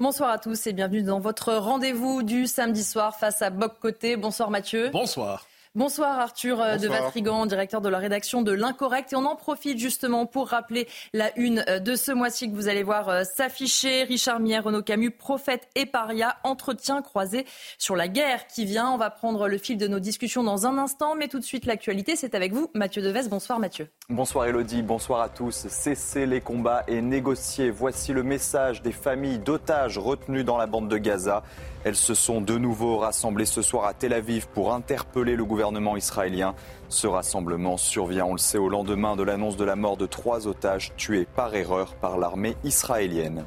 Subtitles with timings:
[0.00, 4.16] Bonsoir à tous et bienvenue dans votre rendez-vous du samedi soir face à Boc Côté.
[4.16, 4.90] Bonsoir Mathieu.
[4.92, 5.46] Bonsoir.
[5.76, 9.12] Bonsoir Arthur euh, de Vatrigan, directeur de la rédaction de l'Incorrect.
[9.12, 12.66] Et on en profite justement pour rappeler la une euh, de ce mois-ci que vous
[12.66, 14.02] allez voir euh, s'afficher.
[14.02, 17.46] Richard Mier, Renaud Camus, prophète et paria, entretien croisé
[17.78, 18.90] sur la guerre qui vient.
[18.90, 21.66] On va prendre le fil de nos discussions dans un instant, mais tout de suite
[21.66, 23.28] l'actualité, c'est avec vous, Mathieu Deves.
[23.28, 23.88] Bonsoir Mathieu.
[24.10, 25.66] Bonsoir Elodie, bonsoir à tous.
[25.70, 27.70] Cessez les combats et négocier.
[27.70, 31.42] Voici le message des familles d'otages retenus dans la bande de Gaza.
[31.84, 35.96] Elles se sont de nouveau rassemblées ce soir à Tel Aviv pour interpeller le gouvernement
[35.96, 36.54] israélien.
[36.90, 40.46] Ce rassemblement survient, on le sait, au lendemain de l'annonce de la mort de trois
[40.46, 43.46] otages tués par erreur par l'armée israélienne.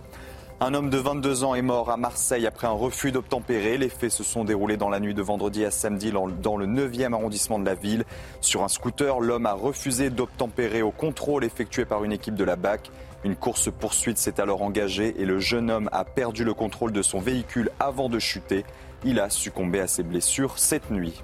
[0.60, 3.78] Un homme de 22 ans est mort à Marseille après un refus d'obtempérer.
[3.78, 7.14] Les faits se sont déroulés dans la nuit de vendredi à samedi dans le 9e
[7.14, 8.06] arrondissement de la ville.
[8.42, 12.56] Sur un scooter, l'homme a refusé d'obtempérer au contrôle effectué par une équipe de la
[12.56, 12.90] BAC.
[13.24, 17.20] Une course-poursuite s'est alors engagée et le jeune homme a perdu le contrôle de son
[17.20, 18.66] véhicule avant de chuter.
[19.06, 21.24] Il a succombé à ses blessures cette nuit.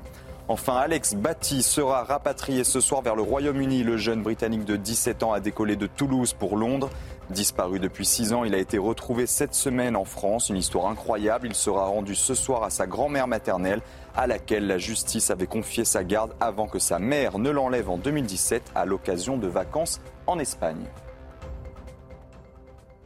[0.50, 3.84] Enfin, Alex Batty sera rapatrié ce soir vers le Royaume-Uni.
[3.84, 6.90] Le jeune Britannique de 17 ans a décollé de Toulouse pour Londres.
[7.30, 10.50] Disparu depuis 6 ans, il a été retrouvé cette semaine en France.
[10.50, 11.48] Une histoire incroyable.
[11.48, 13.82] Il sera rendu ce soir à sa grand-mère maternelle,
[14.16, 17.98] à laquelle la justice avait confié sa garde avant que sa mère ne l'enlève en
[17.98, 20.86] 2017 à l'occasion de vacances en Espagne.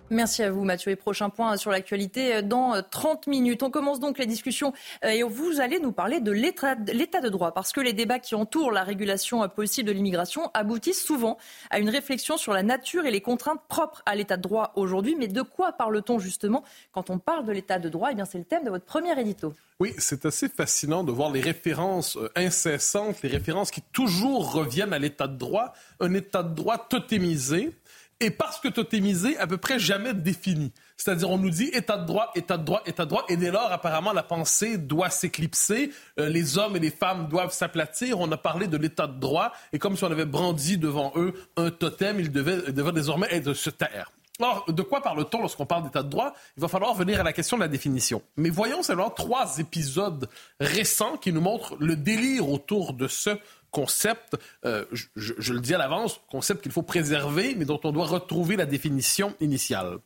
[0.10, 0.92] Merci à vous Mathieu.
[0.92, 3.62] Et prochain point sur l'actualité euh, dans 30 euh, minutes.
[3.62, 4.72] On commence donc les discussions
[5.04, 8.34] euh, et vous allez nous parler de l'état de droit parce que les débats qui
[8.34, 11.38] entourent la régulation possible de l'immigration aboutissent souvent
[11.70, 15.16] à une réflexion sur la nature et les contraintes propres à l'état de droit aujourd'hui.
[15.18, 16.64] Mais de quoi parle-t-on justement
[16.94, 18.10] quand on parle de l'état de droit?
[18.12, 19.54] Eh bien c'est le thème de votre premier édito.
[19.80, 25.00] Oui, c'est assez fascinant de voir les références incessantes, les références qui toujours reviennent à
[25.00, 27.76] l'état de droit, un état de droit totémisé
[28.20, 30.72] et parce que totémisé, à peu près jamais défini.
[30.98, 33.52] C'est-à-dire, on nous dit état de droit, état de droit, état de droit, et dès
[33.52, 38.20] lors, apparemment, la pensée doit s'éclipser, euh, les hommes et les femmes doivent s'aplatir.
[38.20, 41.34] On a parlé de l'état de droit, et comme si on avait brandi devant eux
[41.56, 44.12] un totem, ils devaient, devaient désormais être se taire.
[44.40, 46.34] Alors, de quoi parle-t-on lorsqu'on parle d'état de droit?
[46.58, 48.22] Il va falloir venir à la question de la définition.
[48.36, 50.30] Mais voyons seulement trois épisodes
[50.60, 53.32] récents qui nous montrent le délire autour de ce
[53.72, 54.36] concept,
[54.66, 54.86] euh,
[55.16, 58.66] je, le dis à l'avance, concept qu'il faut préserver, mais dont on doit retrouver la
[58.66, 59.98] définition initiale.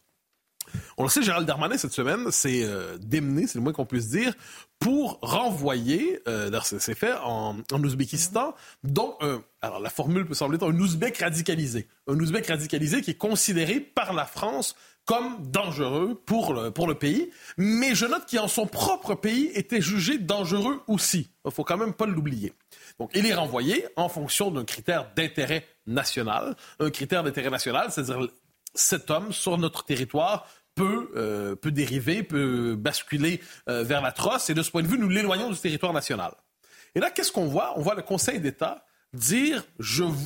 [0.98, 4.08] On le sait, Gérald Darmanin, cette semaine, s'est euh, démené, c'est le moins qu'on puisse
[4.08, 4.34] dire,
[4.80, 9.16] pour renvoyer, euh, c'est fait en, Ouzbékistan, donc,
[9.62, 11.88] alors la formule peut sembler être un Ouzbek radicalisé.
[12.08, 16.96] Un Ouzbek radicalisé qui est considéré par la France comme dangereux pour le, pour le
[16.96, 21.30] pays, mais je note qu'il en son propre pays était jugé dangereux aussi.
[21.46, 22.54] Il faut quand même pas l'oublier.
[23.14, 26.56] Il est renvoyé en fonction d'un critère d'intérêt national.
[26.80, 28.28] Un critère d'intérêt national, c'est-à-dire
[28.74, 34.50] cet homme sur notre territoire peut, euh, peut dériver, peut basculer euh, vers l'atroce.
[34.50, 36.34] Et de ce point de vue, nous l'éloignons du territoire national.
[36.96, 37.74] Et là, qu'est-ce qu'on voit?
[37.78, 39.66] On voit le Conseil d'État dire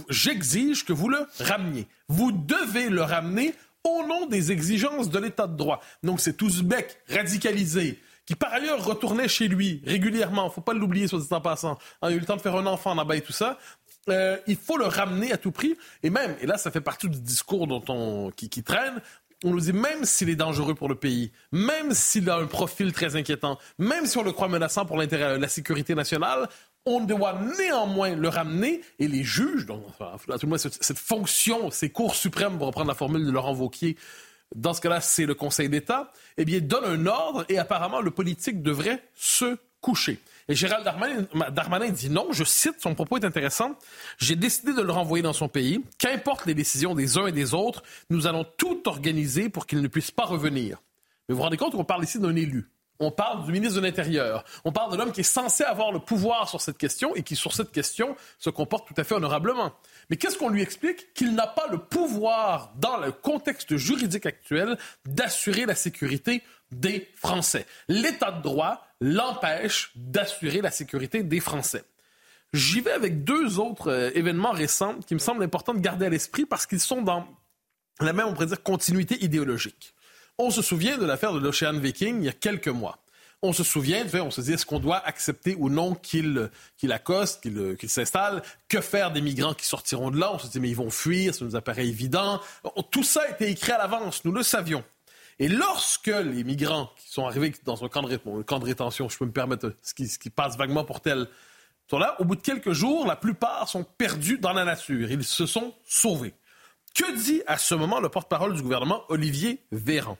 [0.09, 1.87] j'exige que vous le rameniez.
[2.07, 5.81] Vous devez le ramener au nom des exigences de l'État de droit.
[6.03, 11.15] Donc, c'est Ouzbek radicalisé qui par ailleurs retournait chez lui régulièrement, faut pas l'oublier dit
[11.31, 13.33] en passant, hein, il a eu le temps de faire un enfant là-bas et tout
[13.33, 13.57] ça,
[14.09, 15.75] euh, il faut le ramener à tout prix.
[16.03, 19.01] Et même, et là ça fait partie du discours dont on, qui, qui traîne,
[19.43, 22.93] on nous dit même s'il est dangereux pour le pays, même s'il a un profil
[22.93, 26.47] très inquiétant, même si on le croit menaçant pour l'intérêt, la sécurité nationale,
[26.85, 28.81] on doit néanmoins le ramener.
[28.99, 32.67] Et les juges, donc, enfin, tout le moins, cette, cette, fonction, ces cours suprêmes, pour
[32.67, 33.97] reprendre la formule de Laurent Vauquier,
[34.53, 38.11] dans ce cas-là, c'est le Conseil d'État, eh bien, donne un ordre et apparemment, le
[38.11, 40.19] politique devrait se coucher.
[40.47, 43.75] Et Gérald Darmanin, dit non, je cite, son propos est intéressant,
[44.19, 47.55] j'ai décidé de le renvoyer dans son pays, qu'importe les décisions des uns et des
[47.55, 47.81] autres,
[48.11, 50.77] nous allons tout organiser pour qu'il ne puisse pas revenir.
[51.27, 52.69] Mais vous vous rendez compte qu'on parle ici d'un élu.
[52.99, 54.45] On parle du ministre de l'Intérieur.
[54.63, 57.35] On parle de l'homme qui est censé avoir le pouvoir sur cette question et qui,
[57.35, 59.73] sur cette question, se comporte tout à fait honorablement.
[60.09, 61.13] Mais qu'est-ce qu'on lui explique?
[61.13, 67.65] Qu'il n'a pas le pouvoir, dans le contexte juridique actuel, d'assurer la sécurité des Français.
[67.87, 71.83] L'état de droit l'empêche d'assurer la sécurité des Français.
[72.53, 76.09] J'y vais avec deux autres euh, événements récents qui me semblent importants de garder à
[76.09, 77.27] l'esprit parce qu'ils sont dans
[77.99, 79.93] la même, on pourrait dire, continuité idéologique.
[80.37, 82.99] On se souvient de l'affaire de l'Ocean Viking il y a quelques mois.
[83.45, 86.49] On se souvient, on se dit, est-ce qu'on doit accepter ou non qu'il
[86.89, 88.41] accoste, qu'il s'installe?
[88.67, 90.33] Que faire des migrants qui sortiront de là?
[90.33, 92.41] On se dit, mais ils vont fuir, ça nous apparaît évident.
[92.91, 94.83] Tout ça a été écrit à l'avance, nous le savions.
[95.37, 99.17] Et lorsque les migrants qui sont arrivés dans un camp de, camp de rétention, je
[99.17, 101.27] peux me permettre ce qui, ce qui passe vaguement pour tel,
[101.89, 105.11] sont là, au bout de quelques jours, la plupart sont perdus dans la nature.
[105.11, 106.33] Ils se sont sauvés.
[106.95, 110.17] Que dit à ce moment le porte-parole du gouvernement, Olivier Véran?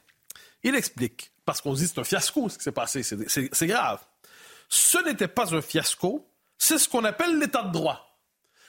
[0.66, 4.00] Il explique, parce qu'on dit c'est un fiasco ce qui s'est passé, c'est grave.
[4.68, 6.28] Ce n'était pas un fiasco,
[6.58, 8.20] c'est ce qu'on appelle l'état de droit.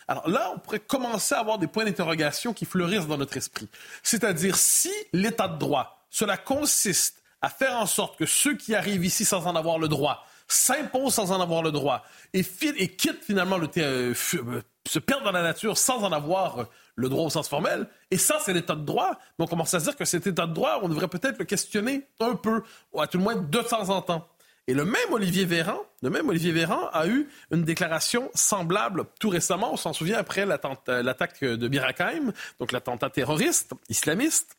[0.06, 3.69] Alors là, on pourrait commencer à avoir des points d'interrogation qui fleurissent dans notre esprit.
[4.02, 9.04] C'est-à-dire, si l'état de droit, cela consiste à faire en sorte que ceux qui arrivent
[9.04, 12.44] ici sans en avoir le droit s'imposent sans en avoir le droit et,
[12.78, 16.64] et quittent finalement le euh, euh, se perdent dans la nature sans en avoir euh,
[16.94, 17.88] le droit au sens formel.
[18.10, 19.19] Et ça, c'est l'état de droit.
[19.38, 21.44] Mais on commence à se dire que cet état de droit, on devrait peut-être le
[21.44, 22.62] questionner un peu,
[22.93, 24.28] ou à tout le moins de temps en temps.
[24.69, 29.28] Et le même Olivier Véran, le même Olivier Véran a eu une déclaration semblable tout
[29.28, 29.72] récemment.
[29.72, 34.56] On s'en souvient après l'attaque de Birakheim, donc l'attentat terroriste islamiste.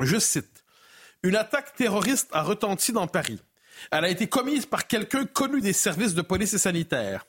[0.00, 0.64] Je cite
[1.22, 3.40] Une attaque terroriste a retenti dans Paris.
[3.90, 7.26] Elle a été commise par quelqu'un connu des services de police et sanitaires.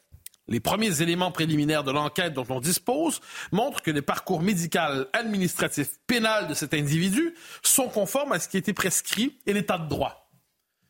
[0.49, 3.19] Les premiers éléments préliminaires de l'enquête dont on dispose
[3.51, 7.33] montrent que les parcours médical, administratif, pénal de cet individu
[7.63, 10.31] sont conformes à ce qui été prescrit et l'état de droit.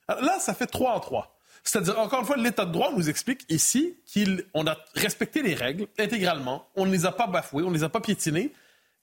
[0.08, 1.40] là, ça fait trois en trois.
[1.64, 5.88] C'est-à-dire, encore une fois, l'état de droit nous explique ici qu'on a respecté les règles
[6.00, 8.54] intégralement, on ne les a pas bafouées, on ne les a pas piétinées,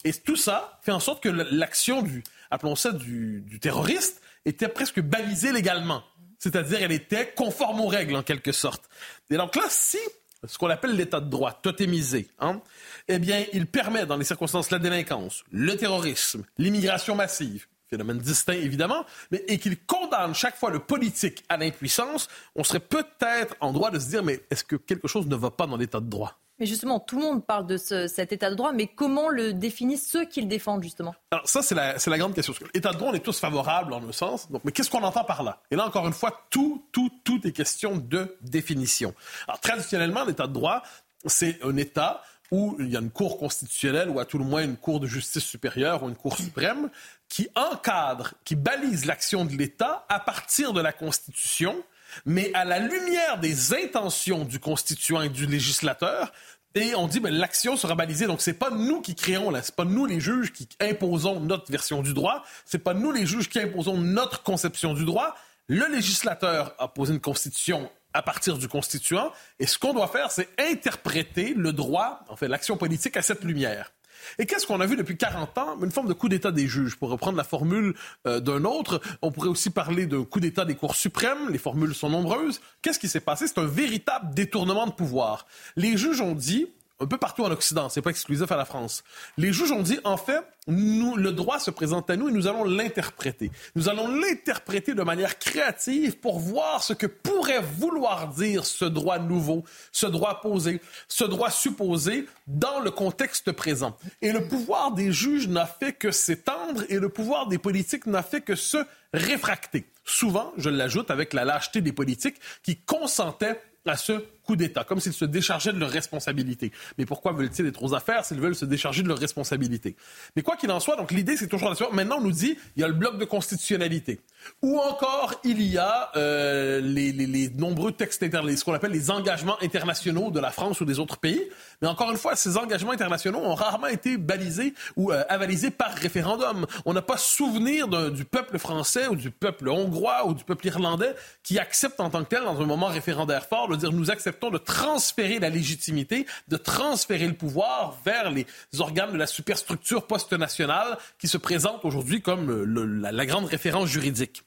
[0.04, 2.06] et tout ça fait en sorte que l'action
[2.50, 6.02] appelons ça, du, du terroriste était presque balisée légalement.
[6.38, 8.88] C'est-à-dire, elle était conforme aux règles, en quelque sorte.
[9.30, 9.98] Et donc là, si
[10.46, 12.60] ce qu'on appelle l'état de droit, totémisé, hein,
[13.08, 18.54] eh bien, il permet, dans les circonstances la délinquance, le terrorisme, l'immigration massive, phénomène distinct
[18.54, 23.72] évidemment, mais et qu'il condamne chaque fois le politique à l'impuissance, on serait peut-être en
[23.72, 26.08] droit de se dire, mais est-ce que quelque chose ne va pas dans l'état de
[26.08, 26.38] droit?
[26.60, 30.08] Mais justement, tout le monde parle de cet état de droit, mais comment le définissent
[30.08, 31.14] ceux qui le défendent, justement?
[31.32, 32.54] Alors ça, c'est la, grande question.
[32.74, 35.42] L'état de droit, on est tous favorables en un sens, mais qu'est-ce qu'on entend par
[35.42, 35.62] là?
[35.70, 39.14] Et là, encore une fois, tout, tout, tout est question de définition.
[39.48, 40.82] Alors traditionnellement, l'état de droit,
[41.26, 44.62] c'est un État où il y a une cour constitutionnelle ou à tout le moins
[44.62, 46.90] une cour de justice supérieure ou une cour suprême
[47.28, 51.82] qui encadre, qui balise l'action de l'État à partir de la Constitution
[52.24, 56.32] mais à la lumière des intentions du constituant et du législateur,
[56.76, 58.26] et on dit, ben, l'action sera balisée.
[58.26, 61.70] Donc, c'est pas nous qui créons, là, c'est pas nous les juges qui imposons notre
[61.70, 62.42] version du droit.
[62.64, 65.36] C'est pas nous les juges qui imposons notre conception du droit.
[65.68, 69.32] Le législateur a posé une constitution à partir du constituant.
[69.60, 73.44] Et ce qu'on doit faire, c'est interpréter le droit, en fait, l'action politique à cette
[73.44, 73.92] lumière.
[74.38, 75.78] Et qu'est-ce qu'on a vu depuis 40 ans?
[75.82, 76.96] Une forme de coup d'État des juges.
[76.96, 77.94] Pour reprendre la formule
[78.26, 81.50] euh, d'un autre, on pourrait aussi parler d'un coup d'État des cours suprêmes.
[81.50, 82.60] Les formules sont nombreuses.
[82.82, 83.46] Qu'est-ce qui s'est passé?
[83.46, 85.46] C'est un véritable détournement de pouvoir.
[85.76, 86.68] Les juges ont dit,
[87.04, 89.04] un peu partout en Occident, c'est pas exclusif à la France.
[89.36, 92.64] Les juges ont dit, en fait, le droit se présente à nous et nous allons
[92.64, 93.50] l'interpréter.
[93.74, 99.18] Nous allons l'interpréter de manière créative pour voir ce que pourrait vouloir dire ce droit
[99.18, 103.96] nouveau, ce droit posé, ce droit supposé dans le contexte présent.
[104.22, 108.22] Et le pouvoir des juges n'a fait que s'étendre et le pouvoir des politiques n'a
[108.22, 108.78] fait que se
[109.12, 109.84] réfracter.
[110.06, 115.00] Souvent, je l'ajoute avec la lâcheté des politiques qui consentaient à ce coup d'État, comme
[115.00, 116.72] s'ils se déchargeaient de leurs responsabilités.
[116.98, 119.96] Mais pourquoi veulent-ils être aux affaires s'ils veulent se décharger de leurs responsabilités?
[120.36, 122.80] Mais quoi qu'il en soit, donc l'idée, c'est toujours la Maintenant, on nous dit, il
[122.80, 124.20] y a le bloc de constitutionnalité.
[124.62, 129.56] Ou encore, il y a euh, les, nombreux textes internationaux, ce qu'on appelle les engagements
[129.62, 131.42] internationaux de la France ou des autres pays.
[131.82, 135.92] Mais encore une fois, ces engagements internationaux ont rarement été balisés ou euh, avalisés par
[135.94, 136.66] référendum.
[136.84, 141.14] On n'a pas souvenir du peuple français ou du peuple hongrois ou du peuple irlandais
[141.42, 144.33] qui accepte en tant que tel, dans un moment référendaire fort, de dire nous acceptons
[144.50, 148.46] de transférer la légitimité, de transférer le pouvoir vers les
[148.78, 153.88] organes de la superstructure post-nationale qui se présentent aujourd'hui comme le, la, la grande référence
[153.88, 154.42] juridique.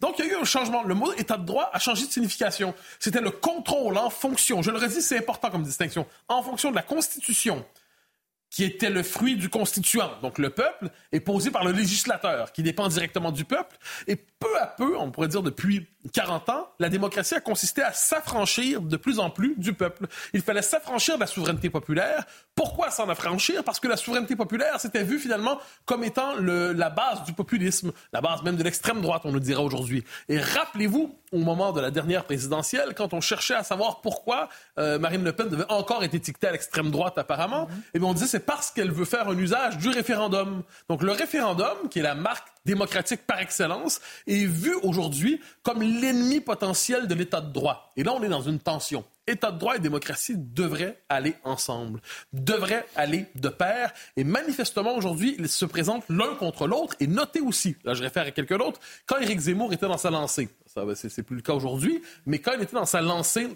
[0.00, 0.82] Donc, il y a eu un changement.
[0.82, 2.74] Le mot état de droit a changé de signification.
[2.98, 6.76] C'était le contrôle en fonction, je le redis, c'est important comme distinction, en fonction de
[6.76, 7.64] la Constitution,
[8.56, 12.62] qui était le fruit du constituant, donc le peuple, est posé par le législateur, qui
[12.62, 13.76] dépend directement du peuple.
[14.06, 17.92] Et peu à peu, on pourrait dire depuis 40 ans, la démocratie a consisté à
[17.92, 20.06] s'affranchir de plus en plus du peuple.
[20.32, 22.24] Il fallait s'affranchir de la souveraineté populaire.
[22.54, 23.62] Pourquoi s'en affranchir?
[23.62, 28.22] Parce que la souveraineté populaire s'était vue finalement comme étant la base du populisme, la
[28.22, 30.02] base même de l'extrême droite, on le dira aujourd'hui.
[30.30, 34.98] Et rappelez-vous, au moment de la dernière présidentielle, quand on cherchait à savoir pourquoi euh,
[34.98, 37.90] Marine Le Pen devait encore être étiquetée à l'extrême droite apparemment, mm-hmm.
[37.94, 40.62] eh bien on disait c'est parce qu'elle veut faire un usage du référendum.
[40.88, 46.40] Donc le référendum, qui est la marque démocratique par excellence, est vu aujourd'hui comme l'ennemi
[46.40, 47.90] potentiel de l'État de droit.
[47.96, 49.04] Et là, on est dans une tension.
[49.26, 52.00] État de droit et démocratie devraient aller ensemble,
[52.32, 53.92] devraient aller de pair.
[54.16, 56.94] Et manifestement, aujourd'hui, ils se présentent l'un contre l'autre.
[57.00, 60.10] Et notez aussi, là je réfère à quelqu'un d'autre, quand Éric Zemmour était dans sa
[60.10, 63.48] lancée, ça c'est plus le cas aujourd'hui, mais quand il était dans sa lancée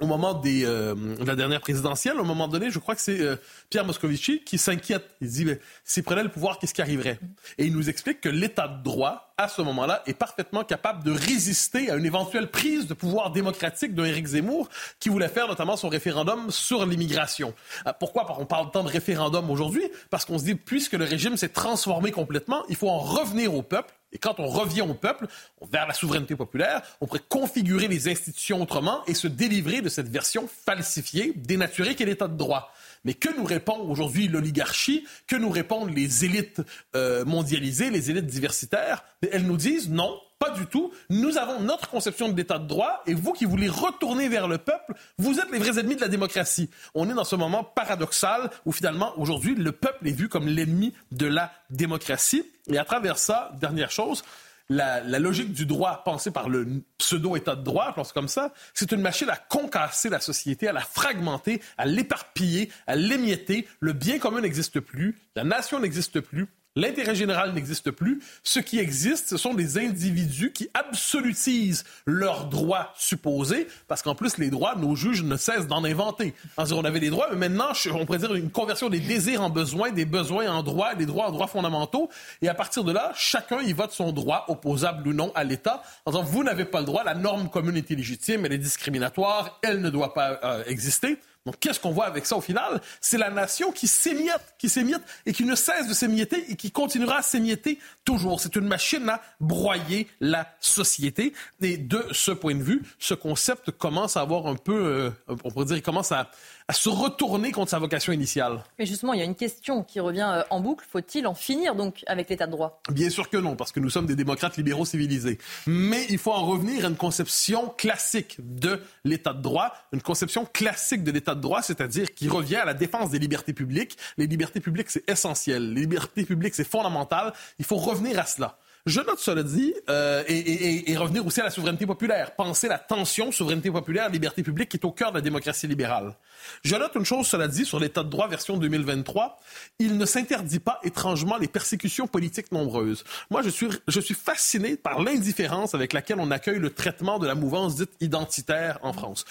[0.00, 3.20] au moment euh, de la dernière présidentielle, à un moment donné, je crois que c'est
[3.20, 3.36] euh,
[3.70, 5.04] Pierre Moscovici qui s'inquiète.
[5.20, 5.46] Il dit,
[5.84, 7.18] s'il prenait le pouvoir, qu'est-ce qui arriverait?
[7.58, 11.10] Et il nous explique que l'État de droit, à ce moment-là, est parfaitement capable de
[11.10, 14.68] résister à une éventuelle prise de pouvoir démocratique d'un Éric Zemmour
[15.00, 17.54] qui voulait faire notamment son référendum sur l'immigration.
[17.86, 18.26] Euh, pourquoi?
[18.38, 19.82] On parle tant de référendum aujourd'hui?
[20.10, 23.62] Parce qu'on se dit, puisque le régime s'est transformé complètement, il faut en revenir au
[23.62, 25.26] peuple et quand on revient au peuple,
[25.70, 30.08] vers la souveraineté populaire, on pourrait configurer les institutions autrement et se délivrer de cette
[30.08, 32.72] version falsifiée, dénaturée qu'est l'État de droit.
[33.04, 36.62] Mais que nous répond aujourd'hui l'oligarchie, que nous répondent les élites
[36.96, 39.04] euh, mondialisées, les élites diversitaires?
[39.30, 40.92] Elles nous disent non, pas du tout.
[41.10, 44.58] Nous avons notre conception de l'état de droit et vous qui voulez retourner vers le
[44.58, 46.70] peuple, vous êtes les vrais ennemis de la démocratie.
[46.94, 50.94] On est dans ce moment paradoxal où finalement, aujourd'hui, le peuple est vu comme l'ennemi
[51.12, 52.44] de la démocratie.
[52.70, 54.22] Et à travers ça, dernière chose,
[54.68, 56.66] la, logique du droit pensée par le
[56.98, 60.80] pseudo-état de droit, pense comme ça, c'est une machine à concasser la société, à la
[60.80, 63.66] fragmenter, à l'éparpiller, à l'émietter.
[63.80, 66.48] Le bien commun n'existe plus, la nation n'existe plus,
[66.78, 68.20] L'intérêt général n'existe plus.
[68.44, 74.38] Ce qui existe, ce sont des individus qui absolutisent leurs droits supposés, parce qu'en plus,
[74.38, 76.34] les droits, nos juges ne cessent d'en inventer.
[76.56, 79.90] On avait des droits, mais maintenant, on pourrait dire une conversion des désirs en besoins,
[79.90, 82.10] des besoins en droits, des droits en droits fondamentaux.
[82.42, 85.82] Et à partir de là, chacun y vote son droit, opposable ou non à l'État,
[86.06, 89.58] en disant, vous n'avez pas le droit, la norme commune est illégitime, elle est discriminatoire,
[89.64, 91.18] elle ne doit pas euh, exister.
[91.48, 92.78] Donc, qu'est-ce qu'on voit avec ça au final?
[93.00, 96.70] C'est la nation qui s'émiette, qui s'émiette et qui ne cesse de s'émietter et qui
[96.70, 98.38] continuera à s'émietter toujours.
[98.38, 101.32] C'est une machine à broyer la société.
[101.62, 105.36] Et de ce point de vue, ce concept commence à avoir un peu, euh, on
[105.36, 106.30] pourrait dire, il commence à,
[106.70, 108.62] à se retourner contre sa vocation initiale.
[108.78, 110.84] Mais justement, il y a une question qui revient euh, en boucle.
[110.90, 112.82] Faut-il en finir donc avec l'état de droit?
[112.90, 115.38] Bien sûr que non, parce que nous sommes des démocrates libéraux civilisés.
[115.66, 120.44] Mais il faut en revenir à une conception classique de l'état de droit, une conception
[120.44, 123.96] classique de l'état de droit, c'est-à-dire qui revient à la défense des libertés publiques.
[124.18, 125.72] Les libertés publiques, c'est essentiel.
[125.72, 127.32] Les libertés publiques, c'est fondamental.
[127.58, 128.58] Il faut revenir à cela.
[128.86, 132.34] Je note cela dit, euh, et, revenir aussi à la souveraineté populaire.
[132.36, 136.14] Penser la tension souveraineté populaire, liberté publique qui est au cœur de la démocratie libérale.
[136.62, 139.38] Je note une chose, cela dit, sur l'état de droit version 2023.
[139.78, 143.04] Il ne s'interdit pas étrangement les persécutions politiques nombreuses.
[143.30, 147.26] Moi, je suis, je suis fasciné par l'indifférence avec laquelle on accueille le traitement de
[147.26, 149.24] la mouvance dite identitaire en France.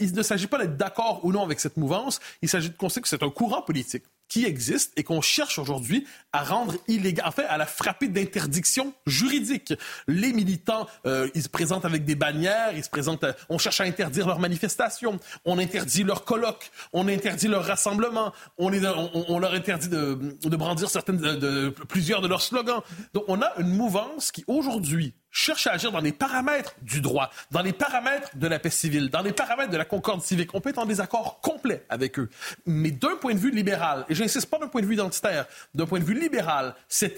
[0.00, 2.20] il ne s'agit pas d'être d'accord ou non avec cette mouvance.
[2.42, 6.06] Il s'agit de constater que c'est un courant politique qui existe et qu'on cherche aujourd'hui
[6.32, 9.74] à rendre illégal, en fait, à la frapper d'interdiction juridique.
[10.08, 13.80] Les militants, euh, ils se présentent avec des bannières, ils se présentent, euh, on cherche
[13.80, 19.88] à interdire leurs manifestations, on interdit leurs colloques, on interdit leurs rassemblements, on, leur interdit
[19.88, 22.82] de, de brandir certaines, de, plusieurs de leurs slogans.
[23.12, 27.30] Donc, on a une mouvance qui aujourd'hui cherche à agir dans les paramètres du droit,
[27.50, 30.54] dans les paramètres de la paix civile, dans les paramètres de la concorde civique.
[30.54, 32.30] On peut être en désaccord complet avec eux.
[32.64, 35.86] Mais d'un point de vue libéral, et j'insiste pas d'un point de vue identitaire, d'un
[35.86, 37.10] point de vue libéral, ces,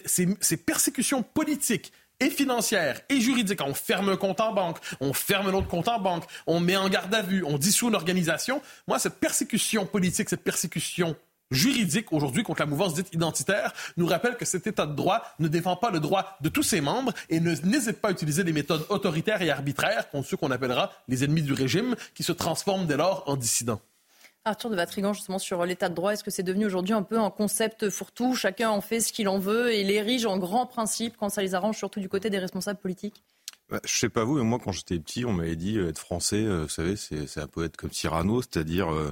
[0.65, 5.53] persécutions politiques et financières et juridiques, on ferme un compte en banque, on ferme un
[5.53, 8.63] autre compte en banque, on met en garde à vue, on dissout une organisation.
[8.89, 11.15] Moi, cette persécution politique, cette persécution
[11.51, 15.49] juridique aujourd'hui contre la mouvance dite identitaire nous rappelle que cet État de droit ne
[15.49, 18.85] défend pas le droit de tous ses membres et n'hésite pas à utiliser des méthodes
[18.89, 22.97] autoritaires et arbitraires contre ceux qu'on appellera les ennemis du régime qui se transforment dès
[22.97, 23.81] lors en dissidents.
[24.45, 27.19] Arthur de Vatrigan, justement, sur l'état de droit, est-ce que c'est devenu aujourd'hui un peu
[27.19, 28.37] un concept fourre-tout?
[28.37, 31.57] Chacun en fait ce qu'il en veut et l'érige en grand principe quand ça les
[31.57, 33.25] arrange, surtout du côté des responsables politiques?
[33.69, 35.99] Bah, je sais pas vous, mais moi quand j'étais petit, on m'avait dit euh, être
[35.99, 39.11] français, euh, vous savez, c'est un peu être comme Cyrano, c'est-à-dire euh,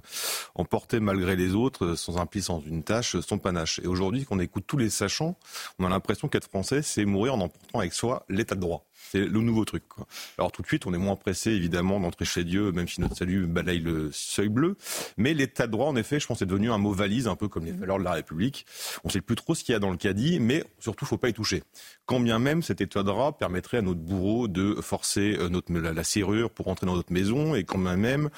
[0.54, 3.80] emporter malgré les autres, sans impliquer sans une tâche, son panache.
[3.82, 5.36] Et aujourd'hui, quand on écoute tous les sachants,
[5.80, 8.86] on a l'impression qu'être français, c'est mourir en emportant avec soi l'état de droit.
[9.10, 9.84] C'est le nouveau truc.
[9.88, 10.06] Quoi.
[10.38, 13.16] Alors tout de suite, on est moins pressé évidemment d'entrer chez Dieu, même si notre
[13.16, 14.76] salut balaye le seuil bleu.
[15.16, 17.48] Mais l'état de droit, en effet, je pense, est devenu un mot valise, un peu
[17.48, 18.66] comme les valeurs de la République.
[19.04, 21.06] On ne sait plus trop ce qu'il y a dans le caddie, mais surtout, il
[21.06, 21.62] ne faut pas y toucher.
[22.06, 25.72] Quand bien même cet état de droit permettrait à notre bourreau de forcer euh, notre,
[25.72, 28.30] la, serrure pour entrer dans notre maison, et quand même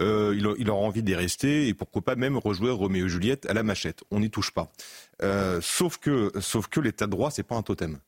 [0.00, 3.46] euh, il, il, aura envie d'y rester, et pourquoi pas même rejouer Roméo et Juliette
[3.46, 4.04] à la machette.
[4.10, 4.70] On n'y touche pas.
[5.22, 7.98] Euh, sauf que, sauf que l'état de droit, c'est pas un totem.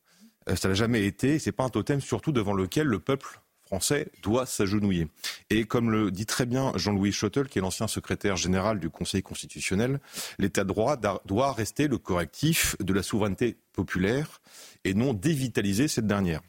[0.51, 1.39] Euh, ça n'a jamais été.
[1.39, 5.09] C'est pas un totem surtout devant lequel le peuple français doit s'agenouiller.
[5.49, 9.23] Et comme le dit très bien Jean-Louis Schottel, qui est l'ancien secrétaire général du Conseil
[9.23, 10.01] constitutionnel,
[10.39, 14.41] l'état de droit doit rester le correctif de la souveraineté populaire
[14.85, 16.41] et non dévitaliser cette dernière.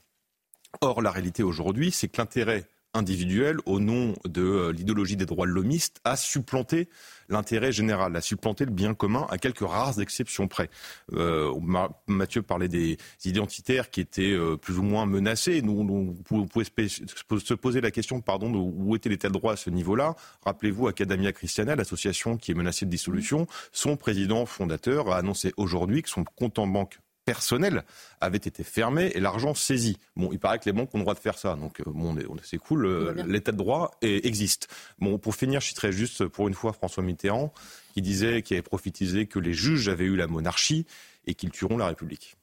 [0.79, 5.45] Or, la réalité aujourd'hui, c'est que l'intérêt individuel, au nom de euh, l'idéologie des droits
[5.45, 6.89] lomistes, a supplanté
[7.29, 10.69] l'intérêt général, a supplanté le bien commun à quelques rares exceptions près.
[11.13, 11.53] Euh,
[12.07, 15.61] Mathieu parlait des identitaires qui étaient euh, plus ou moins menacés.
[15.61, 19.69] Nous, pouvez se poser la question, pardon, de où était l'état de droit à ce
[19.69, 20.15] niveau-là.
[20.43, 26.01] Rappelez-vous, Academia Christiana, l'association qui est menacée de dissolution, son président fondateur a annoncé aujourd'hui
[26.01, 27.83] que son compte en banque personnel
[28.19, 29.97] avait été fermé et l'argent saisi.
[30.15, 32.15] Bon, il paraît que les banques ont le droit de faire ça, donc euh, bon,
[32.43, 34.67] c'est cool, euh, l'état de droit existe.
[34.99, 37.53] Bon, pour finir, je citerai juste pour une fois François Mitterrand,
[37.93, 40.85] qui disait, qui avait prophétisé que les juges avaient eu la monarchie
[41.27, 42.37] et qu'ils tueront la République.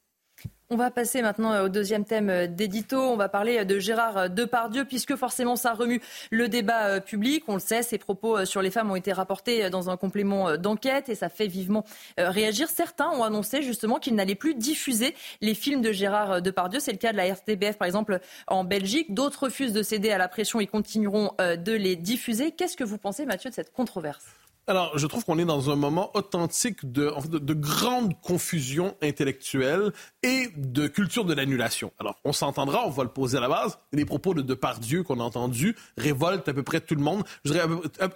[0.71, 3.00] On va passer maintenant euh, au deuxième thème euh, d'édito.
[3.00, 7.45] On va parler de Gérard euh, Depardieu, puisque forcément ça remue le débat public.
[7.49, 11.09] On le sait, ses propos sur les femmes ont été rapportés dans un complément d'enquête
[11.09, 11.85] et ça fait vivement
[12.18, 12.68] réagir.
[12.68, 16.80] Certains ont annoncé justement qu'ils n'allaient plus diffuser les films de Gérard Depardieu.
[16.80, 19.14] C'est le cas de la RTBF par exemple en Belgique.
[19.14, 22.50] D'autres refusent de céder à la pression et continueront de les diffuser.
[22.50, 24.26] Qu'est-ce que vous pensez, Mathieu, de cette controverse?
[24.68, 30.48] Alors, je trouve qu'on est dans un moment authentique de, de, grande confusion intellectuelle et
[30.58, 31.90] de culture de l'annulation.
[31.98, 33.78] Alors, on s'entendra, on va le poser à la base.
[33.92, 37.25] Les propos de Depardieu qu'on a entendus révoltent à peu près tout le monde.
[37.46, 37.66] Je dirais,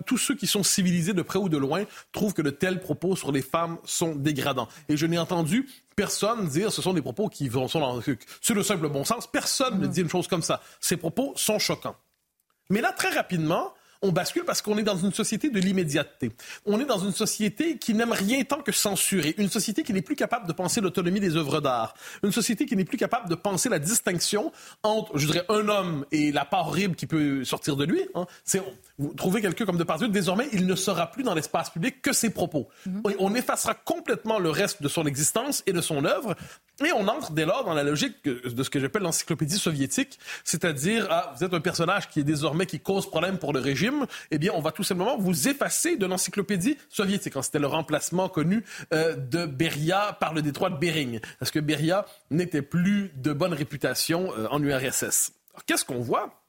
[0.04, 3.16] tous ceux qui sont civilisés de près ou de loin trouvent que de tels propos
[3.16, 4.68] sur les femmes sont dégradants.
[4.90, 8.00] Et je n'ai entendu personne dire ce sont des propos qui vont sont dans,
[8.42, 9.26] sur le simple bon sens.
[9.26, 10.61] Personne ne dit une chose comme ça.
[10.80, 11.97] Ces propos sont choquants.
[12.68, 16.32] Mais là, très rapidement, on bascule parce qu'on est dans une société de l'immédiateté.
[16.66, 19.35] On est dans une société qui n'aime rien tant que censurer.
[19.38, 21.94] Une société qui n'est plus capable de penser l'autonomie des œuvres d'art.
[22.23, 26.04] Une société qui n'est plus capable de penser la distinction entre, je dirais, un homme
[26.11, 28.02] et la part horrible qui peut sortir de lui.
[28.14, 28.26] Hein.
[28.44, 28.61] C'est,
[29.02, 32.30] vous trouvez quelqu'un comme Depardieu, désormais, il ne sera plus dans l'espace public que ses
[32.30, 32.68] propos.
[32.88, 33.16] Mm-hmm.
[33.18, 36.37] On effacera complètement le reste de son existence et de son œuvre.
[36.85, 41.07] Et on entre dès lors dans la logique de ce que j'appelle l'encyclopédie soviétique, c'est-à-dire,
[41.11, 44.38] ah, vous êtes un personnage qui est désormais qui cause problème pour le régime, eh
[44.38, 47.35] bien, on va tout simplement vous effacer de l'encyclopédie soviétique.
[47.42, 52.07] C'était le remplacement connu euh, de Beria par le détroit de Bering, parce que Beria
[52.31, 55.33] n'était plus de bonne réputation euh, en URSS.
[55.66, 56.41] Qu'est-ce qu'on voit?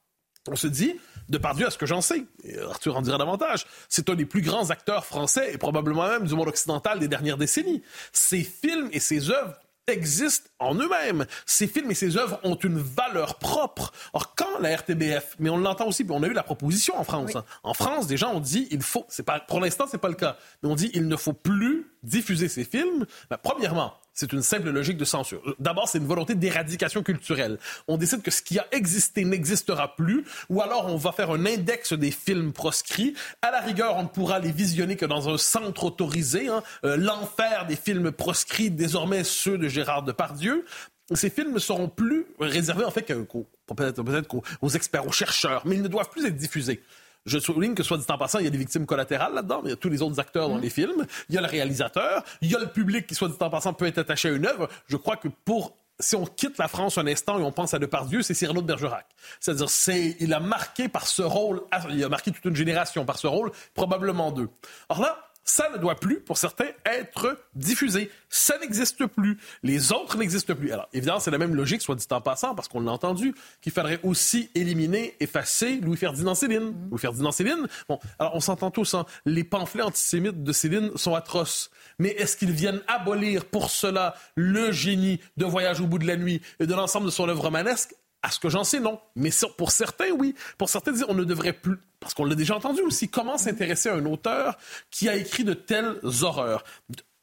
[0.49, 0.95] On se dit,
[1.29, 4.15] de par Dieu à ce que j'en sais, et Arthur en dira davantage, c'est un
[4.15, 7.81] des plus grands acteurs français et probablement même du monde occidental des dernières décennies.
[8.11, 9.55] Ses films et ses œuvres
[9.87, 11.25] existent en eux-mêmes.
[11.45, 13.91] Ces films et ces œuvres ont une valeur propre.
[14.13, 17.35] Or, quand la RTBF, mais on l'entend aussi, on a eu la proposition en France.
[17.35, 17.43] Hein.
[17.63, 20.15] En France, des gens ont dit, il faut, c'est pas, pour l'instant, c'est pas le
[20.15, 23.05] cas, mais on dit, il ne faut plus diffuser ces films.
[23.29, 25.41] Ben, premièrement, c'est une simple logique de censure.
[25.59, 27.57] D'abord, c'est une volonté d'éradication culturelle.
[27.87, 31.45] On décide que ce qui a existé n'existera plus, ou alors on va faire un
[31.45, 33.15] index des films proscrits.
[33.41, 36.47] À la rigueur, on ne pourra les visionner que dans un centre autorisé.
[36.47, 36.63] Hein.
[36.85, 40.65] Euh, l'enfer des films proscrits, désormais ceux de Gérard Depardieu.
[41.13, 45.81] Ces films ne seront plus réservés en fait peut-être aux experts, aux chercheurs, mais ils
[45.81, 46.81] ne doivent plus être diffusés.
[47.25, 49.69] Je souligne que, soit dit en passant, il y a des victimes collatérales là-dedans, mais
[49.69, 50.61] il y a tous les autres acteurs dans mm.
[50.61, 51.05] les films.
[51.29, 53.73] Il y a le réalisateur, il y a le public qui, soit dit en passant,
[53.73, 54.67] peut être attaché à une œuvre.
[54.87, 57.79] Je crois que pour si on quitte la France un instant et on pense à
[57.79, 59.05] Depardieu, c'est Cyrano de Bergerac.
[59.39, 63.17] C'est-à-dire, c'est, il a marqué par ce rôle, il a marqué toute une génération par
[63.17, 64.49] ce rôle, probablement deux.
[64.89, 68.09] Or là, ça ne doit plus, pour certains, être diffusé.
[68.29, 69.37] Ça n'existe plus.
[69.61, 70.71] Les autres n'existent plus.
[70.71, 73.71] Alors, évidemment, c'est la même logique, soit dit en passant, parce qu'on l'a entendu, qu'il
[73.71, 76.71] faudrait aussi éliminer, effacer Louis-Ferdinand Céline.
[76.71, 76.89] Mm-hmm.
[76.91, 81.69] Louis-Ferdinand Céline, bon, alors on s'entend tous, hein, les pamphlets antisémites de Céline sont atroces.
[81.99, 86.15] Mais est-ce qu'ils viennent abolir pour cela le génie de Voyage au bout de la
[86.15, 87.95] nuit et de l'ensemble de son œuvre romanesque?
[88.23, 88.99] À ce que j'en sais, non.
[89.15, 90.33] Mais pour certains, oui.
[90.57, 93.95] Pour certains, on ne devrait plus, parce qu'on l'a déjà entendu aussi, comment s'intéresser à
[93.95, 94.57] un auteur
[94.89, 96.63] qui a écrit de telles horreurs?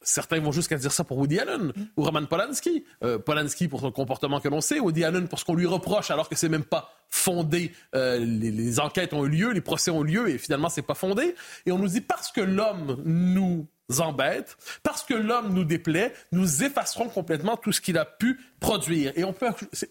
[0.03, 2.85] Certains vont jusqu'à dire ça pour Woody Allen ou Roman Polanski.
[3.03, 6.09] Euh, Polanski pour son comportement que l'on sait, Woody Allen pour ce qu'on lui reproche
[6.09, 7.71] alors que c'est même pas fondé.
[7.93, 10.81] Euh, les, les, enquêtes ont eu lieu, les procès ont eu lieu et finalement c'est
[10.81, 11.35] pas fondé.
[11.67, 13.67] Et on nous dit parce que l'homme nous
[13.99, 19.11] embête, parce que l'homme nous déplaît, nous effacerons complètement tout ce qu'il a pu produire.
[19.17, 19.47] Et on peut,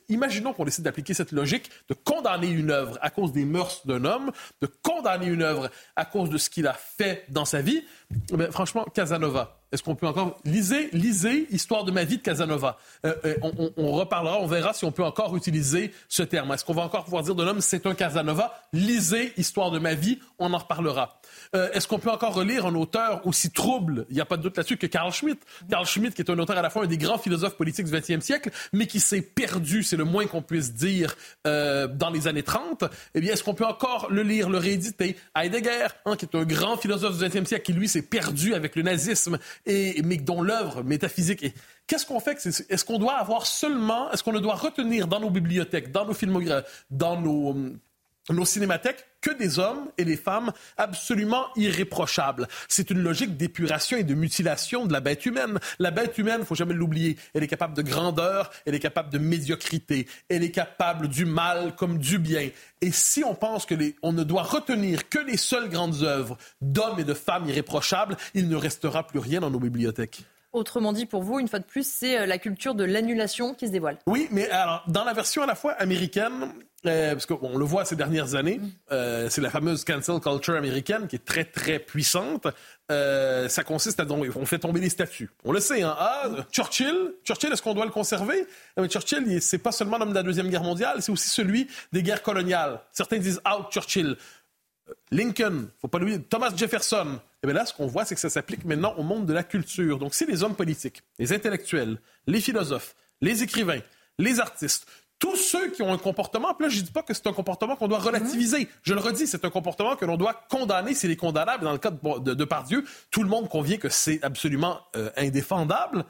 [0.09, 4.04] imaginons qu'on décide d'appliquer cette logique de condamner une œuvre à cause des mœurs d'un
[4.06, 4.30] homme,
[4.62, 7.85] de condamner une œuvre à cause de ce qu'il a fait dans sa vie.
[8.33, 9.61] ben, Franchement, Casanova.
[9.72, 10.37] Est-ce qu'on peut encore...
[10.44, 12.76] Lisez, lisez Histoire de ma vie de Casanova.
[13.06, 13.37] Euh, euh,
[13.76, 16.52] on, reparlera, on verra si on peut encore utiliser ce terme.
[16.52, 18.52] Est-ce qu'on va encore pouvoir dire de l'homme c'est un Casanova?
[18.72, 21.20] Lisez Histoire de ma vie, on en reparlera.
[21.54, 24.42] Euh, est-ce qu'on peut encore relire un auteur aussi trouble, il n'y a pas de
[24.42, 25.40] doute là-dessus, que Carl Schmitt?
[25.68, 27.92] Carl Schmitt, qui est un auteur à la fois un des grands philosophes politiques du
[27.92, 32.42] XXe siècle, mais qui s'est perdu, c'est le moins qu'on puisse dire, dans les années
[32.42, 32.84] 30.
[33.14, 35.16] Eh bien, est-ce qu'on peut encore le lire, le rééditer?
[35.36, 38.76] Heidegger, hein, qui est un grand philosophe du XXe siècle, qui lui s'est perdu avec
[38.76, 41.54] le nazisme et, mais dont l'œuvre métaphysique est...
[41.86, 42.38] Qu'est-ce qu'on fait?
[42.68, 46.68] Est-ce qu'on doit avoir seulement, est-ce qu'on doit retenir dans nos bibliothèques, dans nos filmographies,
[46.90, 47.56] dans nos,
[48.28, 52.48] nos cinémathèques que des hommes et des femmes absolument irréprochables.
[52.68, 55.59] C'est une logique d'épuration et de mutilation de la bête humaine.
[55.78, 59.18] La bête humaine, faut jamais l'oublier, elle est capable de grandeur, elle est capable de
[59.18, 62.48] médiocrité, elle est capable du mal comme du bien.
[62.80, 66.38] Et si on pense que les, on ne doit retenir que les seules grandes œuvres
[66.61, 70.24] d'hommes et de femmes irréprochables, il ne restera plus rien dans nos bibliothèques.
[70.52, 73.68] Autrement dit, pour vous, une fois de plus, c'est euh, la culture de l'annulation qui
[73.68, 73.98] se dévoile.
[74.06, 76.52] Oui, mais alors, dans la version à la fois américaine,
[76.86, 78.70] euh, parce qu'on le voit ces dernières années, mm.
[78.92, 82.46] euh, c'est la fameuse cancel culture américaine qui est très, très puissante.
[82.88, 85.30] ça consiste à donc, on fait tomber des statues.
[85.44, 85.94] On le sait, hein.
[85.98, 88.46] Ah, Churchill, Churchill, est-ce qu'on doit le conserver?
[88.76, 92.02] mais Churchill, c'est pas seulement l'homme de la Deuxième Guerre mondiale, c'est aussi celui des
[92.02, 92.80] guerres coloniales.
[92.92, 94.16] Certains disent out Churchill.
[95.10, 97.18] Lincoln, faut pas l'oublier, Thomas Jefferson.
[97.42, 99.32] Et eh bien là, ce qu'on voit, c'est que ça s'applique maintenant au monde de
[99.32, 99.98] la culture.
[99.98, 103.80] Donc, si les hommes politiques, les intellectuels, les philosophes, les écrivains,
[104.18, 104.86] les artistes,
[105.20, 107.76] tous ceux qui ont un comportement, puis là, je dis pas que c'est un comportement
[107.76, 108.68] qu'on doit relativiser.
[108.83, 111.62] Je le redis, c'est un comportement que l'on doit condamner s'il est condamnable.
[111.62, 116.04] Dans le cas de, de, Pardieu, tout le monde convient que c'est absolument euh, indéfendable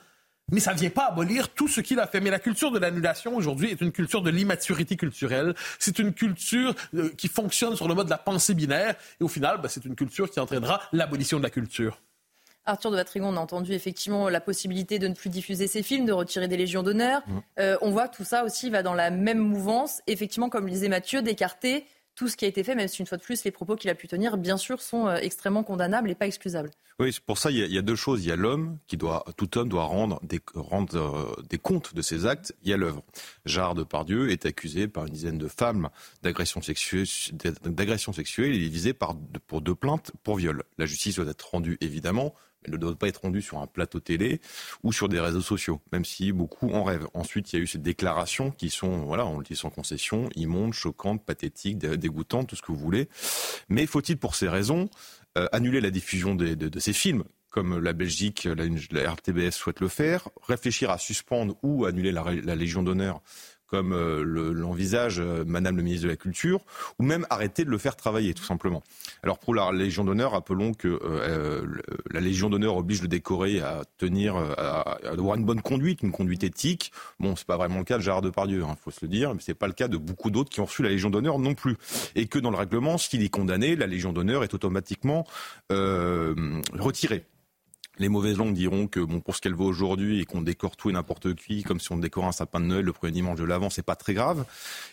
[0.53, 2.21] mais ça ne vient pas abolir tout ce qu'il a fait.
[2.21, 5.55] Mais la culture de l'annulation aujourd'hui est une culture de l'immaturité culturelle.
[5.79, 8.97] C'est une culture euh, qui fonctionne sur le mode de la pensée binaire.
[9.21, 12.01] Et au final, ben, c'est une culture qui entraînera l'abolition de la culture.
[12.71, 16.07] Arthur de Vatrigon, on a entendu effectivement la possibilité de ne plus diffuser ses films,
[16.07, 17.23] de retirer des légions d'honneur.
[17.27, 17.39] Mmh.
[17.59, 20.01] Euh, on voit que tout ça aussi va dans la même mouvance.
[20.07, 23.07] Effectivement, comme le disait Mathieu, d'écarter tout ce qui a été fait, même si une
[23.07, 26.11] fois de plus, les propos qu'il a pu tenir, bien sûr, sont euh, extrêmement condamnables
[26.11, 26.71] et pas excusables.
[26.99, 28.23] Oui, pour ça, il y, a, deux choses.
[28.23, 31.95] Il y a l'homme qui doit, tout homme doit rendre des, rendre, euh, des comptes
[31.95, 32.55] de ses actes.
[32.63, 33.03] Il y a l'œuvre.
[33.47, 35.89] Gérard Depardieu est accusé par une dizaine de femmes
[36.23, 37.07] d'agression sexuelle,
[37.65, 38.55] d'agression sexuelle.
[38.55, 40.63] Il est visé par, pour deux plaintes pour viol.
[40.77, 44.01] La justice doit être rendue, évidemment, elle ne doit pas être rendue sur un plateau
[44.01, 44.41] télé
[44.83, 47.09] ou sur des réseaux sociaux, même si beaucoup en rêvent.
[47.15, 50.29] Ensuite, il y a eu ces déclarations qui sont, voilà, on le dit sans concession,
[50.37, 53.09] immondes, choquantes, pathétiques, dégoûtantes, tout ce que vous voulez.
[53.69, 54.89] Mais faut-il, pour ces raisons,
[55.39, 60.29] euh, annuler la diffusion de, ces films comme la Belgique, la, RTBS souhaite le faire,
[60.47, 63.23] réfléchir à suspendre ou annuler la Légion d'honneur
[63.71, 66.61] comme euh, l'envisage euh, Madame le ministre de la Culture,
[66.99, 68.83] ou même arrêter de le faire travailler, tout simplement.
[69.23, 71.65] Alors pour la Légion d'honneur, rappelons que euh,
[72.11, 76.43] la Légion d'honneur oblige le décoré à tenir, à, avoir une bonne conduite, une conduite
[76.43, 76.93] éthique.
[77.21, 79.33] Bon, c'est pas vraiment le cas de Gérard Depardieu, il hein, faut se le dire,
[79.35, 81.55] mais c'est pas le cas de beaucoup d'autres qui ont reçu la Légion d'honneur non
[81.55, 81.77] plus.
[82.17, 85.27] Et que dans le règlement, s'il est condamné, la Légion d'honneur est automatiquement
[85.71, 87.25] retirée.
[88.01, 90.89] Les mauvaises langues diront que bon pour ce qu'elle vaut aujourd'hui et qu'on décore tout
[90.89, 93.45] et n'importe qui, comme si on décore un sapin de Noël le premier dimanche de
[93.45, 94.47] l'Avent, c'est pas très grave.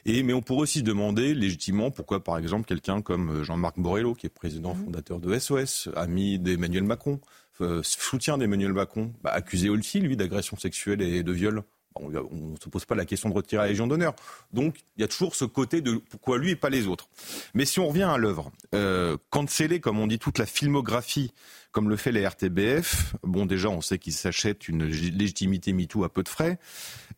[0.05, 3.79] Et mais on pourrait aussi se demander légitimement pourquoi, par exemple, quelqu'un comme euh, Jean-Marc
[3.79, 4.83] Borrello, qui est président mmh.
[4.83, 7.21] fondateur de SOS, ami d'Emmanuel Macron,
[7.61, 11.63] euh, soutien d'Emmanuel Macron, bah, accusé aussi lui d'agression sexuelle et de viol
[11.99, 14.13] on ne se pose pas la question de retirer la Légion d'honneur.
[14.53, 17.07] Donc il y a toujours ce côté de pourquoi lui et pas les autres.
[17.53, 21.33] Mais si on revient à l'œuvre, euh, canceller, comme on dit, toute la filmographie
[21.77, 23.13] comme le fait les RTBF.
[23.21, 26.57] Bon, déjà, on sait qu'ils s'achètent une légitimité MeToo à peu de frais,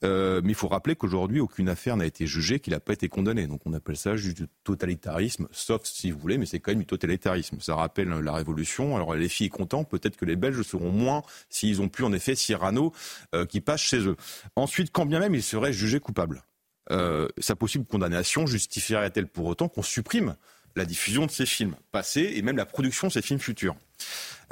[0.03, 3.07] euh, mais il faut rappeler qu'aujourd'hui, aucune affaire n'a été jugée, qu'il n'a pas été
[3.07, 3.47] condamné.
[3.47, 6.85] Donc on appelle ça du totalitarisme, sauf si vous voulez, mais c'est quand même du
[6.85, 7.61] totalitarisme.
[7.61, 8.97] Ça rappelle la Révolution.
[8.97, 12.35] Alors les filles contents, peut-être que les Belges seront moins s'ils ont pu, en effet,
[12.35, 12.91] Cyrano
[13.33, 14.17] euh, qui passe chez eux.
[14.57, 16.43] Ensuite, quand bien même ils seraient jugés coupables,
[16.91, 20.35] euh, sa possible condamnation justifierait-elle pour autant qu'on supprime
[20.75, 23.77] la diffusion de ces films passés et même la production de ces films futurs?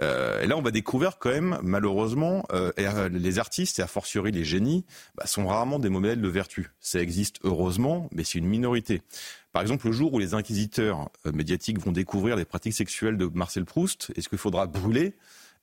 [0.02, 3.88] Euh, et là, on va découvrir quand même, malheureusement, euh, euh, les artistes, et a
[3.88, 6.72] fortiori les génies, bah, sont rarement des modèles de vertu.
[6.80, 9.02] Ça existe heureusement, mais c'est une minorité.
[9.54, 13.66] Par exemple, le jour où les inquisiteurs médiatiques vont découvrir les pratiques sexuelles de Marcel
[13.66, 15.16] Proust, est-ce qu'il faudra brûler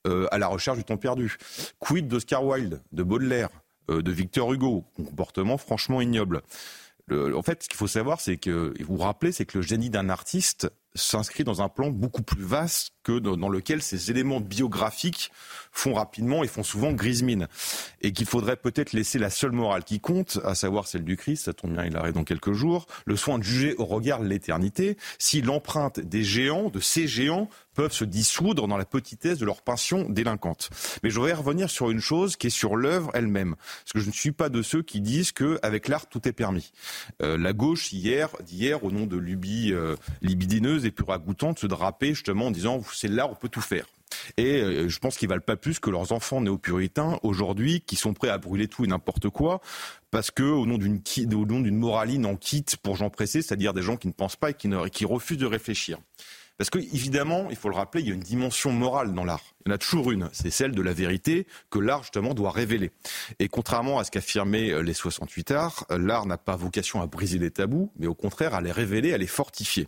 [0.03, 1.37] à la recherche du temps perdu?
[1.79, 3.49] Quid d'Oscar Wilde, de Baudelaire,
[3.87, 4.83] de Victor Hugo?
[4.97, 6.41] Comportement franchement ignoble.
[7.09, 9.89] en fait, ce qu'il faut savoir, c'est que, vous vous rappelez, c'est que le génie
[9.89, 15.31] d'un artiste s'inscrit dans un plan beaucoup plus vaste que dans lequel ces éléments biographiques
[15.71, 17.47] font rapidement et font souvent grise mine.
[18.01, 21.45] Et qu'il faudrait peut-être laisser la seule morale qui compte, à savoir celle du Christ,
[21.45, 24.27] ça tombe bien, il arrive dans quelques jours, le soin de juger au regard de
[24.27, 29.45] l'éternité si l'empreinte des géants, de ces géants, peuvent se dissoudre dans la petitesse de
[29.45, 30.69] leur pension délinquante.
[31.03, 33.55] Mais je voudrais revenir sur une chose qui est sur l'œuvre elle-même.
[33.55, 36.71] Parce que je ne suis pas de ceux qui disent qu'avec l'art, tout est permis.
[37.21, 42.13] Euh, la gauche, hier, d'hier, au nom de lubies euh, libidineuses et ragoûtantes, se drapait
[42.13, 43.85] justement en disant c'est l'art, on peut tout faire.
[44.37, 48.13] Et euh, je pense qu'ils valent pas plus que leurs enfants néo-puritains aujourd'hui, qui sont
[48.13, 49.61] prêts à brûler tout et n'importe quoi,
[50.11, 51.01] parce que au nom d'une
[51.33, 54.35] au nom d'une moraline en quitte pour gens pressés, c'est-à-dire des gens qui ne pensent
[54.35, 55.97] pas et qui, qui refusent de réfléchir.
[56.57, 59.54] Parce que, évidemment, il faut le rappeler, il y a une dimension morale dans l'art.
[59.67, 62.51] Il y en a toujours une, c'est celle de la vérité que l'art, justement, doit
[62.51, 62.91] révéler.
[63.39, 67.39] Et contrairement à ce qu'affirmaient euh, les 68 arts, l'art n'a pas vocation à briser
[67.39, 69.87] les tabous, mais au contraire à les révéler, à les fortifier.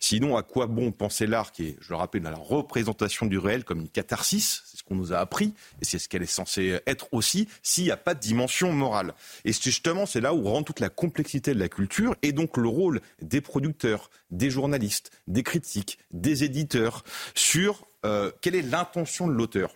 [0.00, 3.64] Sinon, à quoi bon penser l'art qui est, je le rappelle, la représentation du réel
[3.64, 4.62] comme une catharsis?
[4.64, 7.84] C'est ce qu'on nous a appris, et c'est ce qu'elle est censée être aussi, s'il
[7.84, 9.12] n'y a pas de dimension morale.
[9.44, 12.68] Et justement, c'est là où rentre toute la complexité de la culture, et donc le
[12.68, 19.32] rôle des producteurs, des journalistes, des critiques, des éditeurs sur euh, quelle est l'intention de
[19.32, 19.74] l'auteur?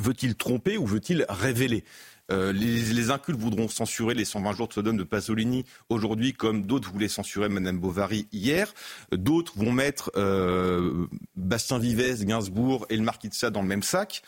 [0.00, 1.84] Veut-il tromper ou veut-il révéler?
[2.30, 6.92] Euh, les, incultes voudront censurer les 120 jours de Sodome de Pasolini aujourd'hui, comme d'autres
[6.92, 8.72] voulaient censurer Madame Bovary hier.
[9.10, 13.82] D'autres vont mettre euh, Bastien Vivès, Gainsbourg et le Marquis de Sade dans le même
[13.82, 14.22] sac.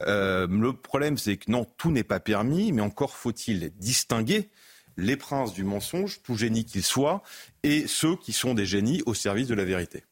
[0.00, 4.50] le problème, c'est que non, tout n'est pas permis, mais encore faut-il distinguer
[4.98, 7.22] les princes du mensonge, tout génie qu'ils soient,
[7.62, 10.04] et ceux qui sont des génies au service de la vérité.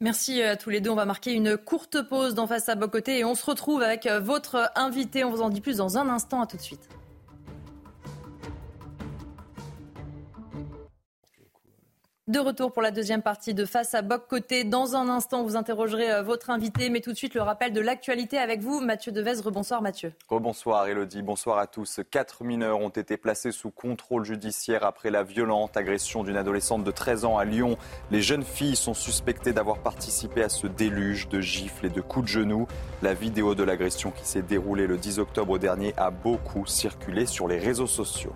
[0.00, 0.90] Merci à tous les deux.
[0.90, 4.06] On va marquer une courte pause dans Face à Bocoté et on se retrouve avec
[4.06, 5.24] votre invité.
[5.24, 6.42] On vous en dit plus dans un instant.
[6.42, 6.88] À tout de suite.
[12.28, 14.64] De retour pour la deuxième partie de Face à Boc Côté.
[14.64, 17.80] Dans un instant, vous interrogerez euh, votre invité, mais tout de suite le rappel de
[17.80, 19.40] l'actualité avec vous, Mathieu Devez.
[19.40, 20.12] Rebonsoir Mathieu.
[20.28, 22.00] Rebonsoir Elodie, bonsoir à tous.
[22.10, 26.90] Quatre mineurs ont été placés sous contrôle judiciaire après la violente agression d'une adolescente de
[26.90, 27.78] 13 ans à Lyon.
[28.10, 32.24] Les jeunes filles sont suspectées d'avoir participé à ce déluge de gifles et de coups
[32.24, 32.66] de genoux.
[33.02, 37.46] La vidéo de l'agression qui s'est déroulée le 10 octobre dernier a beaucoup circulé sur
[37.46, 38.34] les réseaux sociaux.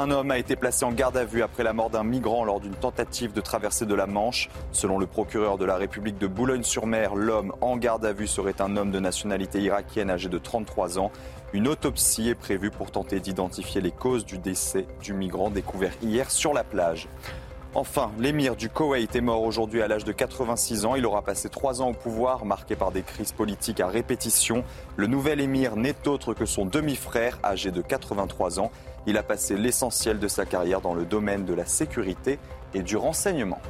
[0.00, 2.58] Un homme a été placé en garde à vue après la mort d'un migrant lors
[2.58, 4.48] d'une tentative de traversée de la Manche.
[4.72, 8.78] Selon le procureur de la République de Boulogne-sur-Mer, l'homme en garde à vue serait un
[8.78, 11.12] homme de nationalité irakienne âgé de 33 ans.
[11.52, 16.30] Une autopsie est prévue pour tenter d'identifier les causes du décès du migrant découvert hier
[16.30, 17.06] sur la plage.
[17.72, 20.96] Enfin, l'émir du Koweït est mort aujourd'hui à l'âge de 86 ans.
[20.96, 24.64] Il aura passé trois ans au pouvoir, marqué par des crises politiques à répétition.
[24.96, 28.72] Le nouvel émir n'est autre que son demi-frère, âgé de 83 ans.
[29.06, 32.38] Il a passé l'essentiel de sa carrière dans le domaine de la sécurité
[32.74, 33.60] et du renseignement.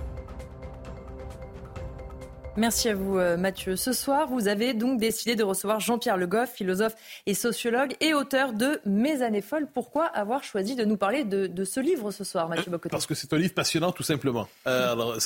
[2.56, 3.76] Merci à vous euh, Mathieu.
[3.76, 6.94] Ce soir, vous avez donc décidé de recevoir Jean-Pierre Le Goff, philosophe
[7.26, 9.68] et sociologue et auteur de Mes années folles.
[9.72, 13.14] Pourquoi avoir choisi de nous parler de, ce livre ce soir, Mathieu Bocoté Parce que
[13.14, 14.48] c'est un livre passionnant, tout simplement.
[14.66, 15.20] Euh, alors,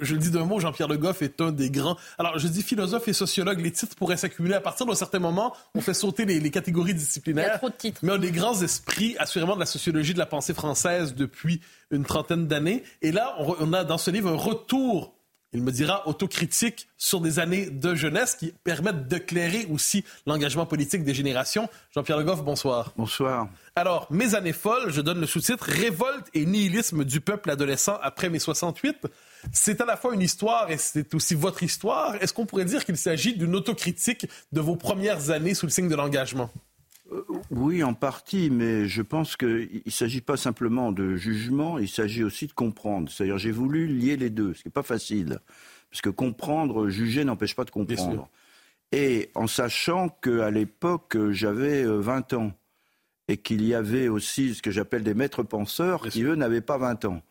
[0.00, 1.96] je, le dis d'un mot, Jean-Pierre Le Goff est un des grands...
[2.18, 4.54] Alors, je dis philosophe et sociologue, les titres pourraient s'accumuler.
[4.54, 7.46] À partir d'un certain moment, on fait sauter les, catégories disciplinaires.
[7.46, 8.00] Il y a trop de titres.
[8.02, 12.04] Mais un des grands esprits, assurément, de la sociologie de la pensée française depuis une
[12.04, 12.84] trentaine d'années.
[13.00, 15.15] Et là, on a dans ce livre un retour
[15.52, 21.04] il me dira, autocritique sur des années de jeunesse qui permettent d'éclairer aussi l'engagement politique
[21.04, 21.68] des générations.
[21.94, 22.92] Jean-Pierre Le Goff, bonsoir.
[22.96, 23.48] Bonsoir.
[23.74, 28.28] Alors, Mes années folles, je donne le sous-titre Révolte et nihilisme du peuple adolescent après
[28.28, 29.06] mai 68.
[29.52, 32.16] C'est à la fois une histoire et c'est aussi votre histoire.
[32.16, 35.88] Est-ce qu'on pourrait dire qu'il s'agit d'une autocritique de vos premières années sous le signe
[35.88, 36.50] de l'engagement?
[37.12, 41.88] Euh, oui, en partie, mais je pense qu'il ne s'agit pas simplement de jugement, il
[41.88, 43.10] s'agit aussi de comprendre.
[43.10, 45.38] C'est-à-dire, j'ai voulu lier les deux, ce qui n'est pas facile.
[45.90, 48.28] Parce que comprendre, juger n'empêche pas de comprendre.
[48.92, 52.52] Et en sachant qu'à l'époque, j'avais 20 euh, ans
[53.28, 56.78] et qu'il y avait aussi ce que j'appelle des maîtres penseurs qui, eux, n'avaient pas
[56.78, 57.22] 20 ans.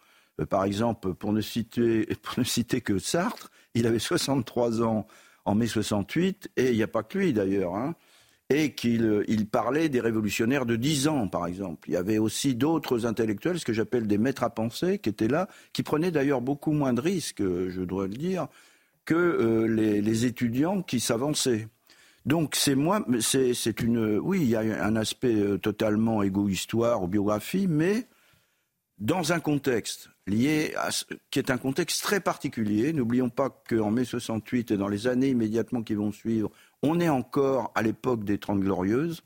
[0.41, 5.07] Euh, par exemple, pour ne, citer, pour ne citer que Sartre, il avait 63 ans
[5.45, 7.75] en mai 68, et il n'y a pas que lui d'ailleurs.
[7.75, 7.95] Hein
[8.49, 11.89] et qu'il parlait des révolutionnaires de 10 ans, par exemple.
[11.89, 15.27] Il y avait aussi d'autres intellectuels, ce que j'appelle des maîtres à penser, qui étaient
[15.27, 18.47] là, qui prenaient d'ailleurs beaucoup moins de risques, je dois le dire,
[19.03, 21.67] que euh, les, étudiants qui s'avançaient.
[22.25, 27.07] Donc c'est moi, c'est une, oui, il y a un aspect euh, totalement égo-histoire ou
[27.07, 28.07] biographie, mais
[28.97, 30.89] dans un contexte lié à,
[31.29, 32.93] qui est un contexte très particulier.
[32.93, 36.49] N'oublions pas qu'en mai 68 et dans les années immédiatement qui vont suivre,
[36.85, 39.23] on est encore à l'époque des Trente Glorieuses.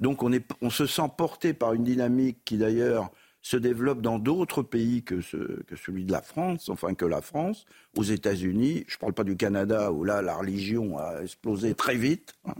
[0.00, 3.10] Donc on, se sent porté par une dynamique qui d'ailleurs
[3.42, 7.64] se développe dans d'autres pays que, celui de la France, enfin que la France,
[7.96, 8.84] aux États-Unis.
[8.88, 12.34] Je ne parle pas du Canada où là la religion a explosé très vite.
[12.44, 12.54] Hein.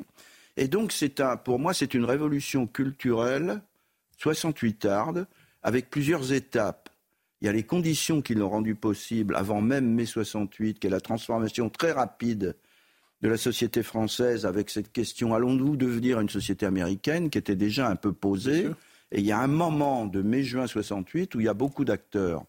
[0.56, 3.60] Et donc c'est un, pour moi c'est une révolution culturelle
[4.18, 5.26] 68 tarde
[5.62, 6.88] avec plusieurs étapes.
[7.40, 10.90] Il y a les conditions qui l'ont rendu possible avant même mai 68, qui est
[10.90, 12.56] la transformation très rapide
[13.24, 17.88] de la société française avec cette question allons-nous devenir une société américaine qui était déjà
[17.88, 18.68] un peu posée.
[19.12, 22.44] Et il y a un moment de mai-juin 68 où il y a beaucoup d'acteurs.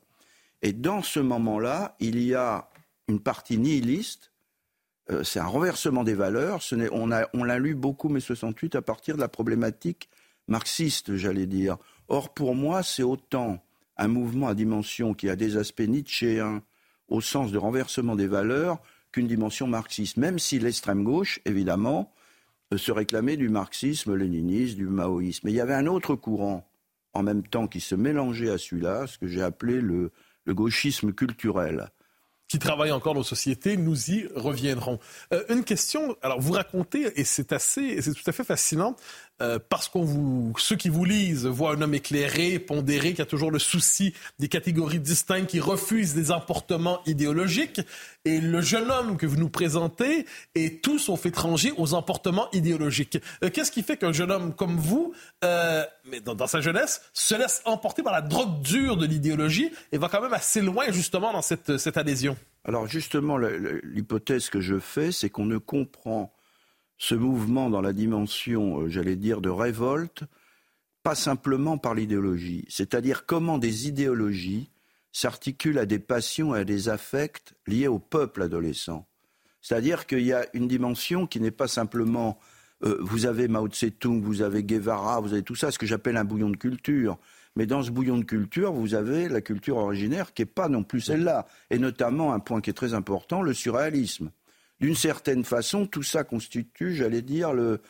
[0.61, 2.69] Et dans ce moment-là, il y a
[3.07, 4.33] une partie nihiliste.
[5.09, 6.59] Euh, c'est un renversement des valeurs.
[6.91, 10.09] on, on l'a lu beaucoup mai 68 à partir de la problématique
[10.49, 11.77] marxiste, j'allais dire.
[12.09, 13.63] Or, pour moi, c'est autant
[13.95, 16.63] un mouvement à dimension qui a des aspects nietzschéens
[17.07, 18.81] au sens de renversement des valeurs
[19.15, 22.11] qu'une dimension marxiste, même si l'extrême gauche, évidemment,
[22.73, 25.39] euh, se réclamait du marxisme, léninisme, du maoïsme.
[25.45, 26.67] Mais il y avait un autre courant
[27.13, 30.11] en même temps qui se mélangeait à celui-là, ce que j'ai appelé le,
[30.49, 31.91] gauchisme culturel
[32.49, 33.77] qui travaille encore nos sociétés.
[33.77, 34.99] Nous y reviendrons.
[35.33, 36.17] Euh, une question.
[36.21, 38.97] Alors, vous racontez, et c'est assez, c'est tout à fait fascinant,
[39.41, 43.25] euh, parce qu'on vous, ceux qui vous lisent voient un homme éclairé, pondéré, qui a
[43.25, 47.81] toujours le souci des catégories distinctes, qui refuse des emportements idéologiques.
[48.23, 53.17] Et le jeune homme que vous nous présentez est tout sauf étranger aux emportements idéologiques.
[53.43, 57.35] Euh, qu'est-ce qui fait qu'un jeune homme comme vous, euh, mais dans, sa jeunesse, se
[57.35, 61.33] laisse emporter par la drogue dure de l'idéologie et va quand même assez loin justement
[61.33, 62.37] dans cette, cette adhésion?
[62.63, 66.34] Alors justement, l'hypothèse que je fais, c'est qu'on ne comprend
[66.97, 70.23] ce mouvement dans la dimension, euh, j'allais dire, de révolte,
[71.03, 74.71] pas simplement par l'idéologie, c'est-à-dire comment des idéologies
[75.11, 79.07] s'articulent à des passions et à des affects liés au peuple adolescent.
[79.61, 82.39] C'est-à-dire qu'il y a une dimension qui n'est pas simplement
[82.83, 86.17] euh, vous avez Mao Tse-tung, vous avez Guevara, vous avez tout ça, ce que j'appelle
[86.17, 87.17] un bouillon de culture.
[87.55, 90.83] Mais dans ce bouillon de culture, vous avez la culture originaire qui n'est pas non
[90.83, 91.47] plus celle-là.
[91.69, 94.31] Et notamment un point qui est très important, le surréalisme
[94.79, 97.81] d'une certaine façon, tout ça constitue, j'allais dire, le,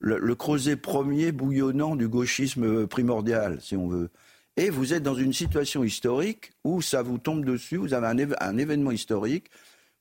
[0.00, 4.10] le, creuset premier bouillonnant du gauchisme primordial, si on veut.
[4.56, 8.34] Et vous êtes dans une situation historique où ça vous tombe dessus, vous avez un,
[8.40, 9.50] un événement historique.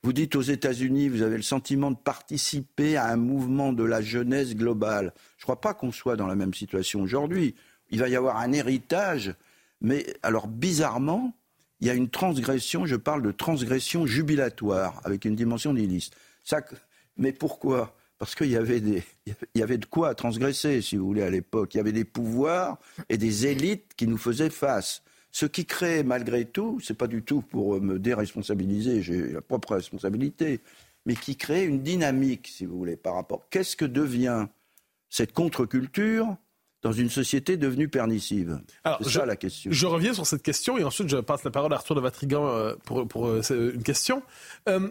[0.04, 4.02] Vous dites aux États-Unis, vous avez le sentiment de participer à un mouvement de la
[4.02, 5.13] jeunesse globale.
[5.38, 7.56] Je ne crois pas qu'on soit dans la même situation aujourd'hui.
[7.89, 9.34] Il va y avoir un héritage,
[9.82, 11.34] mais alors bizarrement,
[11.80, 16.15] il y a une transgression, je parle de transgression jubilatoire, avec une dimension nihiliste
[17.17, 17.95] mais pourquoi?
[18.17, 18.81] Parce qu'il y, avait
[19.53, 21.75] y avait de quoi transgresser, si vous voulez, à l'époque.
[21.75, 22.79] Il y avait des pouvoirs
[23.10, 25.03] et des élites qui nous faisaient face.
[25.31, 29.75] Ce qui crée, malgré tout, c'est pas du tout pour me déresponsabiliser, j'ai la propre
[29.75, 30.62] responsabilité,
[31.05, 33.47] mais qui crée une dynamique, si vous voulez, par rapport.
[33.49, 34.47] Qu'est-ce que devient
[35.10, 36.36] cette contre-culture
[36.81, 38.60] dans une société devenue pernicive
[39.01, 39.71] C'est ça la question.
[39.71, 42.47] Je reviens sur cette question et ensuite je passe la parole à Arthur de Vatrigan
[42.47, 44.21] euh, pour, pour euh, une question.
[44.69, 44.89] Euh,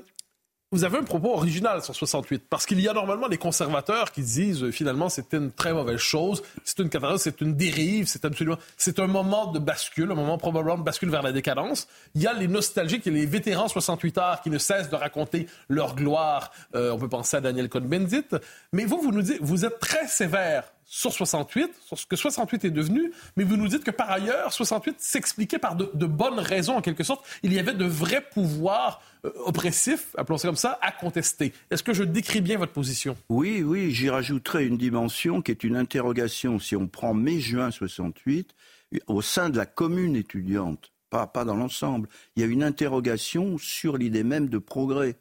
[0.77, 4.21] vous avez un propos original sur 68, parce qu'il y a normalement des conservateurs qui
[4.21, 8.27] disent euh, finalement c'était une très mauvaise chose, c'est une catastrophe, c'est une dérive, c'est
[8.27, 11.89] absolument, c'est un moment de bascule, un moment probablement de bascule vers la décadence.
[12.15, 15.47] Il y a les nostalgiques et les vétérans 68 arts qui ne cessent de raconter
[15.71, 16.53] leur gloire.
[16.75, 18.27] Euh, on peut penser à Daniel Cohn-Bendit,
[18.73, 22.65] mais vous, vous nous dites, vous êtes très sévère sur 68, sur ce que 68
[22.65, 26.77] est devenu, mais vous nous dites que par ailleurs, 68 s'expliquait par de, bonnes raisons,
[26.77, 27.27] en quelque sorte.
[27.43, 31.53] Il y avait de vrais pouvoirs euh, oppressifs, appelons ça comme ça, à contester.
[31.73, 33.17] Est-ce que je décris bien votre position?
[33.29, 38.55] Oui, oui, j'y rajouterai une dimension qui est une interrogation, si on prend mai-juin 68,
[39.09, 43.59] au sein de la commune étudiante, pas, pas dans l'ensemble, il y a une interrogation
[43.59, 45.17] sur l'idée même de progrès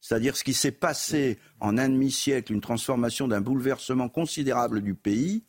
[0.00, 5.44] c'est-à-dire ce qui s'est passé en un demi-siècle, une transformation d'un bouleversement considérable du pays,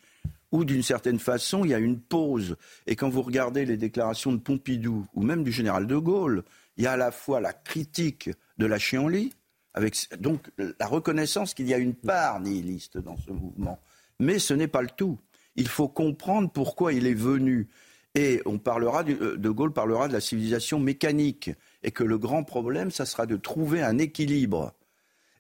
[0.52, 2.58] où d'une certaine façon, il y a une pause.
[2.86, 6.44] Et quand vous regardez les déclarations de Pompidou, ou même du général de Gaulle,
[6.78, 9.32] il y a à la fois la critique de la chienlit,
[9.74, 13.80] avec donc la reconnaissance qu'il y a une part nihiliste dans ce mouvement.
[14.20, 15.18] Mais ce n'est pas le tout.
[15.56, 17.70] Il faut comprendre pourquoi il est venu.
[18.14, 21.52] Et on parlera, euh, de Gaulle parlera de la civilisation mécanique
[21.84, 24.74] et que le grand problème, ça sera de trouver un équilibre.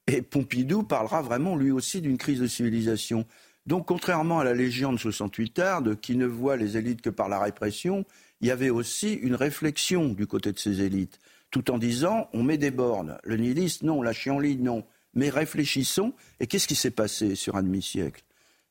[0.08, 3.26] Et Pompidou parlera vraiment lui aussi d'une crise de civilisation.
[3.68, 7.30] Donc, contrairement à la Légion de 68 Ardes, qui ne voit les élites que par
[7.30, 8.06] la répression,
[8.42, 11.20] il y avait aussi une réflexion du côté de ces élites,
[11.52, 13.20] tout en disant on met des bornes.
[13.24, 14.84] Le nihiliste, non, la chienlit, non.
[15.14, 16.14] Mais réfléchissons.
[16.40, 18.24] Et qu'est-ce qui s'est passé sur un demi-siècle?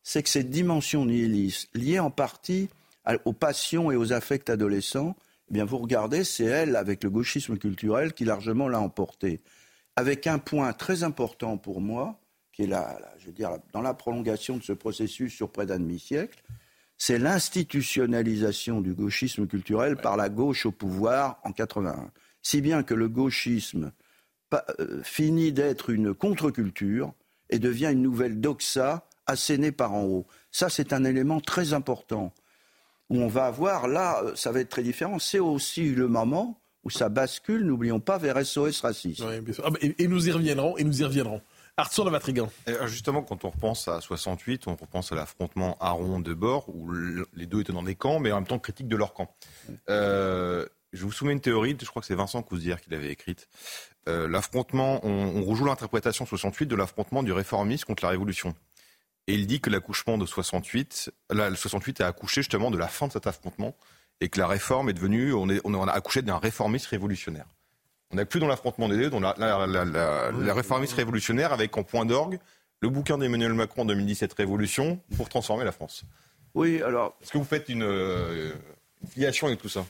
[0.03, 2.69] C'est que cette dimension nihiliste, liée en partie
[3.25, 5.15] aux passions et aux affects adolescents,
[5.51, 9.41] bien vous regardez, c'est elle, avec le gauchisme culturel, qui largement l'a emporté.
[9.97, 12.21] Avec un point très important pour moi,
[12.53, 15.79] qui est là, je veux dire, dans la prolongation de ce processus sur près d'un
[15.79, 16.43] demi-siècle,
[16.97, 22.11] c'est l'institutionnalisation du gauchisme culturel par la gauche au pouvoir en 81.
[22.43, 23.93] Si bien que le gauchisme
[24.53, 27.13] euh, finit d'être une contre-culture
[27.51, 30.27] et devient une nouvelle doxa assénée par en haut.
[30.51, 32.35] Ça, c'est un élément très important.
[33.11, 35.19] Où on va avoir, là, euh, ça va être très différent.
[35.19, 39.27] C'est aussi le moment où ça bascule, n'oublions pas, vers SOS racisme.
[39.63, 41.43] Ah, et, nous y reviendrons, et nous y reviendrons.
[41.77, 42.51] Arthur de Vatrigan.
[42.87, 46.91] Justement, quand on repense à 68, on repense à l'affrontement Aron de bord, où
[47.35, 49.35] les deux étaient dans des camps, mais en même temps critiques de leur camp.
[49.89, 53.49] Euh, je vous soumets une théorie, je crois que c'est Vincent Cousière qui l'avait écrite.
[54.09, 58.55] Euh, l'affrontement, on, rejoue l'interprétation 68 de l'affrontement du réformisme contre la Révolution.
[59.27, 62.89] Et il dit que l'accouchement de 68, là, le 68 a accouché justement de la
[62.89, 63.77] fin de cet affrontement
[64.21, 67.47] et que la réforme est devenue, on, est, on a accouché d'un réformisme révolutionnaire.
[68.11, 71.85] On n'est plus dans l'affrontement des deux, dans la, la, la, réformiste révolutionnaire avec en
[71.85, 72.41] point d'orgue
[72.81, 76.05] le bouquin d'Emmanuel Macron en 2017 Révolution pour transformer la France.
[76.55, 77.17] Oui, alors.
[77.23, 78.53] Est-ce que vous faites une, euh,
[79.03, 79.87] une filiation avec tout ça?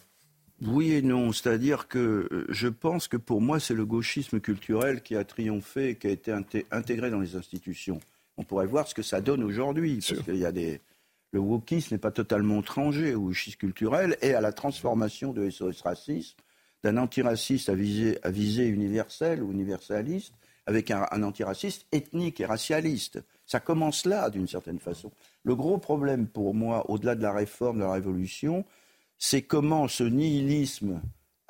[0.61, 5.01] Oui et non, c'est-à-dire que euh, je pense que pour moi c'est le gauchisme culturel
[5.01, 6.35] qui a triomphé et qui a été
[6.71, 7.99] intégré dans les institutions.
[8.41, 10.81] On pourrait voir ce que ça donne aujourd'hui, parce qu'il y a des...
[11.33, 15.83] Le wokisme n'est pas totalement étranger au gauchisme culturel et à la transformation de SOS
[15.83, 16.37] Racisme
[16.83, 20.33] d'un antiraciste à visée, à visée universelle ou universaliste
[20.65, 23.23] avec un, un antiraciste ethnique et racialiste.
[23.45, 25.13] Ça commence là, d'une certaine façon.
[25.45, 28.65] Le gros problème pour moi, au-delà de la réforme, de la révolution,
[29.19, 31.03] c'est comment ce nihilisme,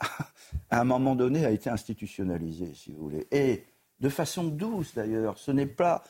[0.71, 3.29] à un moment donné, a été institutionnalisé, si vous voulez.
[3.31, 3.63] Et
[4.01, 5.39] de façon douce, d'ailleurs.
[5.39, 6.05] Ce n'est pas,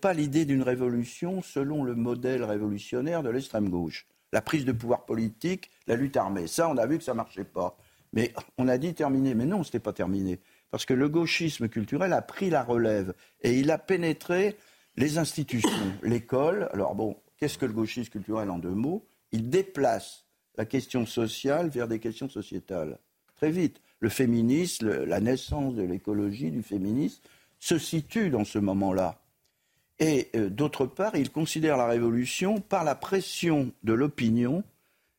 [0.00, 4.06] pas l'idée d'une révolution selon le modèle révolutionnaire de l'extrême gauche.
[4.32, 6.46] La prise de pouvoir politique, la lutte armée.
[6.46, 7.76] Ça, on a vu que ça marchait pas.
[8.12, 9.34] Mais on a dit terminé.
[9.34, 10.40] Mais non, ce n'était pas terminé.
[10.70, 13.12] Parce que le gauchisme culturel a pris la relève
[13.42, 14.56] et il a pénétré
[14.96, 15.70] les institutions,
[16.02, 16.68] l'école.
[16.72, 19.06] Alors bon, qu'est-ce que le gauchisme culturel en deux mots?
[19.32, 20.26] Il déplace
[20.56, 22.98] la question sociale vers des questions sociétales.
[23.34, 23.80] Très vite.
[24.02, 27.22] Le féminisme, la naissance de l'écologie, du féminisme,
[27.60, 29.20] se situe dans ce moment-là.
[30.00, 34.64] Et euh, d'autre part, il considère la révolution par la pression de l'opinion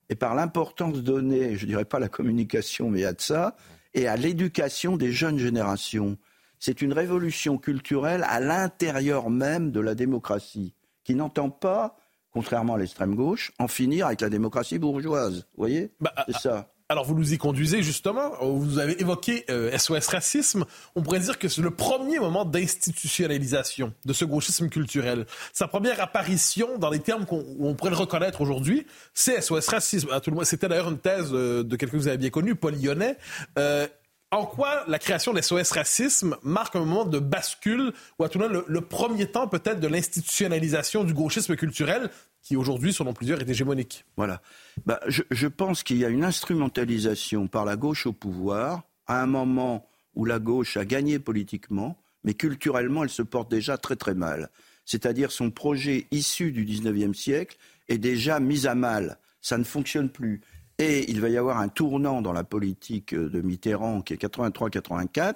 [0.09, 3.55] et par l'importance donnée, je ne dirais pas à la communication, mais à ça,
[3.93, 6.17] et à l'éducation des jeunes générations.
[6.59, 10.73] C'est une révolution culturelle à l'intérieur même de la démocratie,
[11.05, 11.95] qui n'entend pas
[12.33, 15.45] contrairement à l'extrême gauche, en finir avec la démocratie bourgeoise.
[15.53, 15.91] Vous voyez?
[16.01, 16.72] Bah, C'est ça.
[16.93, 20.63] Alors vous nous y conduisez justement, vous avez évoqué SOS euh, Racisme,
[20.93, 25.25] on pourrait dire que c'est le premier moment d'institutionnalisation de ce gauchisme culturel.
[25.53, 28.85] Sa première apparition dans les termes qu'on pourrait le reconnaître aujourd'hui,
[29.15, 30.09] c'est SOS Racisme.
[30.43, 33.17] C'était d'ailleurs une thèse euh, de quelqu'un que vous avez bien connu, Paul Lyonnais.
[33.57, 33.87] Euh,
[34.35, 38.39] en quoi la création de SOS Racisme marque un moment de bascule, ou à tout
[38.39, 42.09] le monde le, premier temps peut-être de l'institutionnalisation du gauchisme culturel,
[42.41, 44.05] qui aujourd'hui, selon plusieurs, est hégémonique?
[44.17, 44.41] Voilà.
[44.85, 49.27] Bah, je, pense qu'il y a une instrumentalisation par la gauche au pouvoir, à un
[49.27, 54.13] moment où la gauche a gagné politiquement, mais culturellement, elle se porte déjà très très
[54.13, 54.49] mal.
[54.85, 57.57] C'est-à-dire son projet issu du XIXe siècle
[57.87, 59.17] est déjà mis à mal.
[59.41, 60.41] Ça ne fonctionne plus.
[60.79, 65.35] Et il va y avoir un tournant dans la politique de Mitterrand qui est 83-84,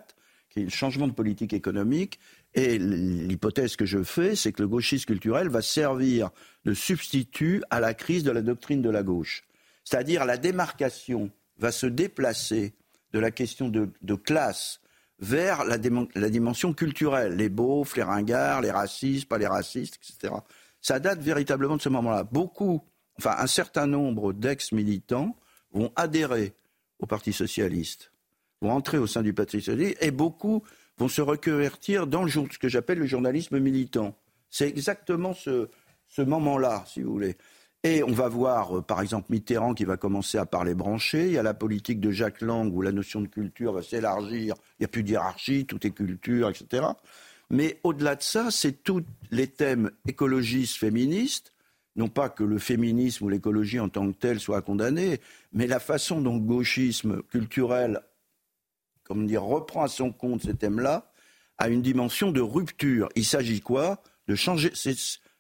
[0.50, 2.20] qui est le changement de politique économique.
[2.56, 6.32] Et l'hypothèse que je fais, c'est que le gauchisme culturel va servir
[6.66, 9.44] de substitut à la crise de la doctrine de la gauche.
[9.84, 11.30] C'est-à-dire la démarcation
[11.60, 12.74] va se déplacer
[13.14, 14.82] de la question de, classe
[15.20, 15.78] vers la,
[16.16, 20.34] la, dimension culturelle, les beaufs, les ringards, les racistes, pas les racistes, etc.
[20.82, 22.24] Ça date véritablement de ce moment-là.
[22.24, 22.84] Beaucoup
[23.20, 25.36] enfin un certain nombre d'ex-militants
[25.72, 26.54] vont adhérer
[27.00, 28.12] au Parti socialiste,
[28.62, 30.64] vont entrer au sein du Parti socialiste, et beaucoup
[30.98, 34.16] vont se reconvertir dans le, ce que j'appelle le journalisme militant.
[34.50, 35.68] C'est exactement ce,
[36.18, 37.38] moment-là, si vous voulez.
[37.84, 41.28] Et on va voir, euh, par exemple, Mitterrand qui va commencer à parler branché.
[41.28, 44.56] Il y a la politique de Jacques Lang où la notion de culture va s'élargir.
[44.80, 46.88] Il n'y a plus d'hierarchie, tout est culture, etc.
[47.50, 51.54] Mais au-delà de ça, c'est tous les thèmes écologistes, féministes,
[51.98, 55.20] non pas que le féminisme ou l'écologie en tant que tel soit condamné,
[55.52, 58.02] mais la façon dont le gauchisme culturel,
[59.04, 61.12] comme reprend à son compte ces thèmes-là,
[61.58, 63.10] a une dimension de rupture.
[63.16, 64.04] Il s'agit quoi?
[64.28, 64.72] De changer,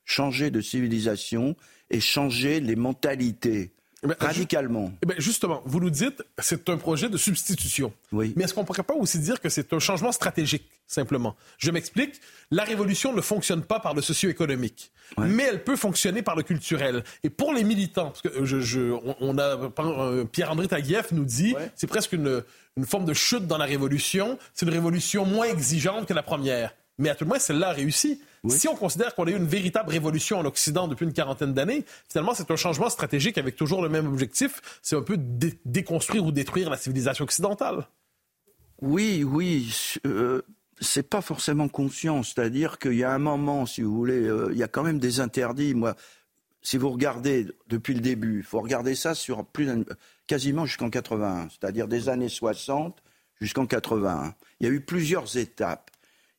[0.03, 1.55] changer de civilisation
[1.89, 3.73] et changer les mentalités.
[4.03, 4.91] Eh ben, radicalement.
[5.01, 7.91] Eh ben, justement, vous nous dites c'est un projet de substitution.
[8.11, 8.33] Oui.
[8.35, 11.35] Mais est-ce qu'on ne pourrait pas aussi dire que c'est un changement stratégique, simplement?
[11.57, 12.21] Je m'explique.
[12.51, 17.03] La révolution ne fonctionne pas par le socio-économique, mais elle peut fonctionner par le culturel.
[17.23, 21.87] Et pour les militants, parce que je, on, a euh, Pierre-André Taguieff nous dit c'est
[21.87, 22.43] presque une,
[22.77, 24.37] une forme de chute dans la révolution.
[24.53, 26.71] C'est une révolution moins exigeante que la première.
[26.97, 28.21] Mais à tout le moins, celle-là a réussi.
[28.49, 31.85] Si on considère qu'on a eu une véritable révolution en Occident depuis une quarantaine d'années,
[32.07, 34.79] finalement, c'est un changement stratégique avec toujours le même objectif.
[34.81, 37.87] C'est un peu déconstruire ou détruire la civilisation occidentale.
[38.81, 39.73] Oui, oui.
[40.05, 40.41] Euh,
[40.79, 42.23] c'est pas forcément conscient.
[42.23, 44.99] C'est-à-dire qu'il y a un moment, si vous voulez, euh, il y a quand même
[44.99, 45.73] des interdits.
[45.73, 45.95] Moi,
[46.61, 49.69] si vous regardez depuis le début, il faut regarder ça sur plus
[50.27, 53.01] quasiment jusqu'en 81, c'est-à-dire des années 60
[53.39, 54.33] jusqu'en 81.
[54.59, 55.91] Il y a eu plusieurs étapes.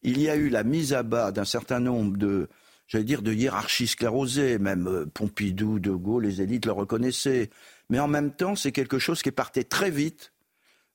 [0.03, 2.49] Il y a eu la mise à bas d'un certain nombre de,
[2.86, 7.51] j'allais hiérarchies sclérosées, même euh, Pompidou, De Gaulle, les élites le reconnaissaient.
[7.90, 10.32] Mais en même temps, c'est quelque chose qui partait très vite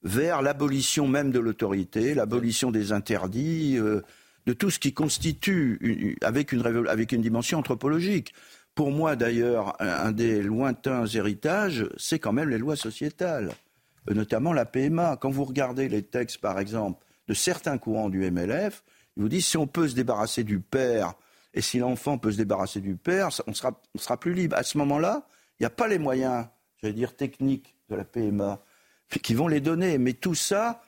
[0.03, 4.01] vers l'abolition même de l'autorité, l'abolition des interdits, euh,
[4.45, 8.33] de tout ce qui constitue, avec, une, avec une dimension anthropologique.
[8.75, 13.51] Pour moi, d'ailleurs, un, des lointains héritages, c'est quand même les lois sociétales,
[14.09, 15.17] euh, notamment la PMA.
[15.17, 18.83] Quand vous regardez les textes, par exemple, de certains courants du MLF,
[19.15, 21.13] ils vous disent si on peut se débarrasser du père
[21.53, 24.57] et si l'enfant peut se débarrasser du père, on sera, on sera plus libre.
[24.57, 25.27] À ce moment-là,
[25.59, 26.47] il n'y a pas les moyens,
[26.81, 28.59] j'allais dire, techniques de la PMA
[29.21, 29.97] qui vont les donner.
[29.97, 30.81] Mais tout ça,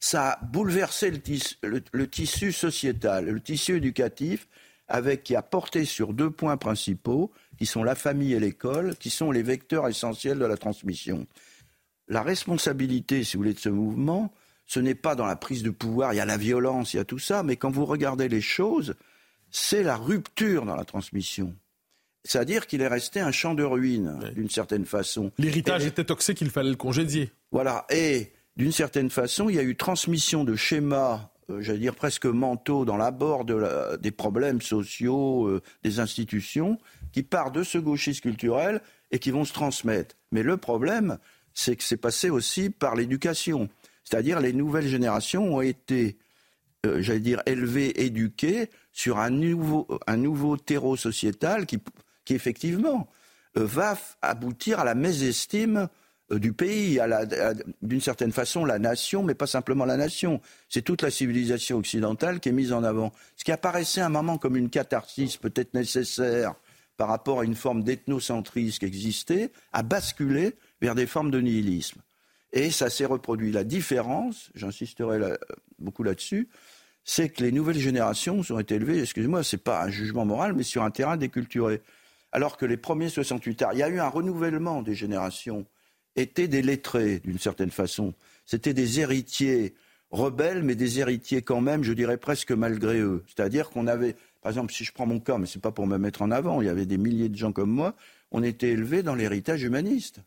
[0.00, 4.48] ça a bouleversé le tissu, sociétal, le tissu éducatif,
[4.88, 9.10] avec qui a porté sur deux points principaux, qui sont la famille et l'école, qui
[9.10, 11.26] sont les vecteurs essentiels de la transmission.
[12.08, 14.32] La responsabilité, si vous voulez, de ce mouvement,
[14.70, 17.00] ce n'est pas dans la prise de pouvoir, il y a la violence, il y
[17.00, 18.94] a tout ça, mais quand vous regardez les choses,
[19.50, 21.56] c'est la rupture dans la transmission.
[22.22, 25.32] C'est-à-dire qu'il est resté un champ de ruines, d'une certaine façon.
[25.38, 27.32] L'héritage était toxique, il fallait le congédier.
[27.50, 27.84] Voilà.
[27.90, 32.26] Et d'une certaine façon, il y a eu transmission de schémas, euh, j'allais dire presque
[32.26, 36.78] mentaux, dans l'abord des problèmes sociaux, euh, des institutions,
[37.10, 40.14] qui partent de ce gauchisme culturel et qui vont se transmettre.
[40.30, 41.18] Mais le problème,
[41.54, 43.68] c'est que c'est passé aussi par l'éducation.
[44.10, 46.18] C'est-à-dire les nouvelles générations ont été,
[46.84, 49.86] euh, j'allais dire, élevées, éduquées sur un nouveau,
[50.56, 51.80] terreau sociétal qui
[52.30, 53.08] effectivement
[53.56, 55.88] euh, va aboutir à la mésestime
[56.32, 57.00] euh, du pays,
[57.82, 60.40] d'une certaine façon la nation, mais pas simplement la nation.
[60.68, 63.12] C'est toute la civilisation occidentale qui est mise en avant.
[63.36, 66.54] Ce qui apparaissait à un moment comme une catharsis peut-être nécessaire
[66.96, 72.02] par rapport à une forme d'ethnocentrisme qui existait, a basculé vers des formes de nihilisme.
[72.52, 73.52] Et ça s'est reproduit.
[73.52, 75.36] La différence, j'insisterai
[75.78, 76.48] beaucoup là-dessus,
[77.04, 80.54] c'est que les nouvelles générations ont été élevées, excusez-moi, ce n'est pas un jugement moral,
[80.54, 81.80] mais sur un terrain déculturé
[82.32, 85.66] alors que les premiers 68 ans, il y a eu un renouvellement des générations,
[86.16, 88.14] étaient des lettrés d'une certaine façon.
[88.44, 89.74] C'était des héritiers
[90.10, 93.24] rebelles, mais des héritiers quand même, je dirais presque malgré eux.
[93.28, 95.86] C'est-à-dire qu'on avait, par exemple, si je prends mon cas, mais ce n'est pas pour
[95.86, 97.94] me mettre en avant, il y avait des milliers de gens comme moi,
[98.32, 100.20] on était élevés dans l'héritage humaniste.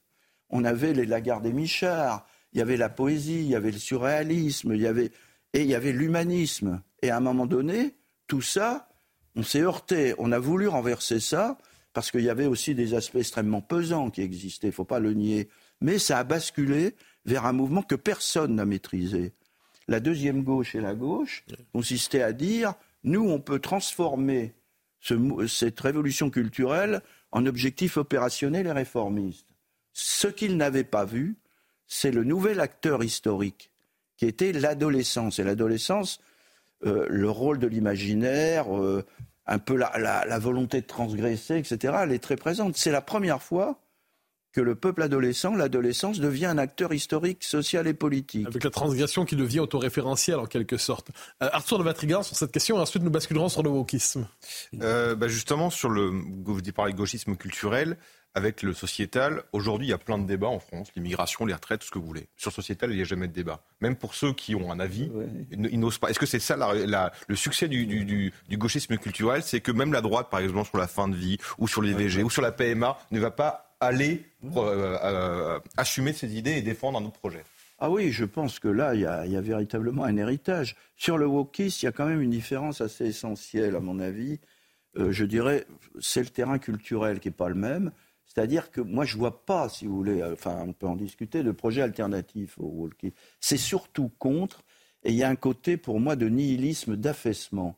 [0.56, 3.80] On avait les Lagarde et Michard, il y avait la poésie, il y avait le
[3.80, 5.12] surréalisme, il y avait,
[5.54, 6.84] et il y avait l'humanisme.
[7.02, 7.96] Et à un moment donné,
[8.28, 8.88] tout ça,
[9.36, 11.58] on s'est heurté, on a voulu renverser ça,
[11.92, 15.00] parce qu'il y avait aussi des aspects extrêmement pesants qui existaient, il ne faut pas
[15.00, 15.50] le nier.
[15.82, 16.96] Mais ça a basculé
[17.26, 19.34] vers un mouvement que personne n'a maîtrisé.
[19.88, 24.54] La deuxième gauche et la gauche consistaient à dire nous, on peut transformer
[25.48, 27.02] cette révolution culturelle
[27.32, 29.53] en objectif opérationnel et réformiste.
[29.94, 31.38] Ce qu'ils n'avaient pas vu,
[31.88, 33.72] c'est le nouvel acteur historique,
[34.18, 35.40] qui était l'adolescence.
[35.40, 36.20] Et l'adolescence,
[36.86, 39.06] euh, le rôle de l'imaginaire, euh,
[39.46, 42.78] un peu la, volonté de transgresser, etc., elle est très présente.
[42.78, 43.80] C'est la première fois
[44.54, 48.46] que le peuple adolescent, l'adolescence, devient un acteur historique, social et politique.
[48.46, 51.10] Avec la transgression qui devient autoréférentielle en quelque sorte.
[51.42, 54.28] Euh, Arthur de Vatrigan sur cette question et ensuite nous basculerons sur le wokisme.
[54.82, 56.12] Euh, bah, justement, sur le,
[56.46, 57.98] vous parlez de gauchisme culturel,
[58.36, 61.82] avec le sociétal, aujourd'hui, il y a plein de débats en France, l'immigration, les retraites,
[61.82, 62.28] tout ce que vous voulez.
[62.36, 63.62] Sur sociétal, il n'y a jamais de débat.
[63.82, 65.12] Même pour ceux qui ont un avis,
[65.52, 66.10] ils n'osent pas.
[66.10, 66.58] Est-ce que c'est ça
[67.28, 71.08] le succès du, gauchisme culturel C'est que même la droite, par exemple, sur la fin
[71.08, 74.26] de vie, ou sur l'IVG, ou sur la PMA, ne va pas aller
[74.56, 77.44] euh, euh, assumer ses idées et défendre un autre projet?
[77.80, 80.76] Ah oui, je pense que là, il y, a, véritablement un héritage.
[80.96, 84.40] Sur le wokisme, il y a quand même une différence assez essentielle, à mon avis.
[84.98, 85.66] Euh, je dirais,
[86.00, 87.92] c'est le terrain culturel qui n'est pas le même.
[88.34, 91.44] C'est-à-dire que moi, je ne vois pas, si vous voulez, enfin, on peut en discuter,
[91.44, 93.14] de projet alternatif au walkie.
[93.40, 94.64] C'est surtout contre,
[95.04, 97.76] et il y a un côté, pour moi, de nihilisme, d'affaissement.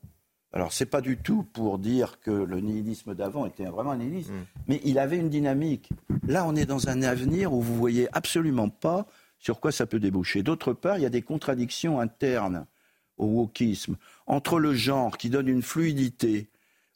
[0.52, 3.98] Alors, ce n'est pas du tout pour dire que le nihilisme d'avant était vraiment un
[3.98, 4.44] nihilisme, mm.
[4.68, 5.90] mais il avait une dynamique.
[6.26, 9.06] Là, on est dans un avenir où vous voyez absolument pas
[9.38, 10.42] sur quoi ça peut déboucher.
[10.42, 12.66] D'autre part, il y a des contradictions internes
[13.18, 13.96] au wokisme,
[14.26, 16.48] entre le genre qui donne une fluidité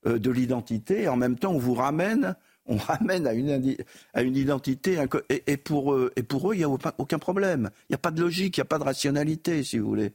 [0.06, 2.36] euh, de l'identité, et en même temps, on vous ramène
[2.70, 3.76] on ramène à une,
[4.14, 4.98] à une identité.
[5.28, 7.70] Et, pour eux, et pour eux, il n'y a aucun problème.
[7.88, 10.12] Il n'y a pas de logique, il n'y a pas de rationalité, si vous voulez.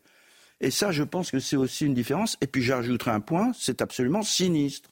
[0.62, 2.38] Et ça, je pense que c'est aussi une différence.
[2.42, 4.90] Et puis j'ajouterai un point, c'est absolument sinistre.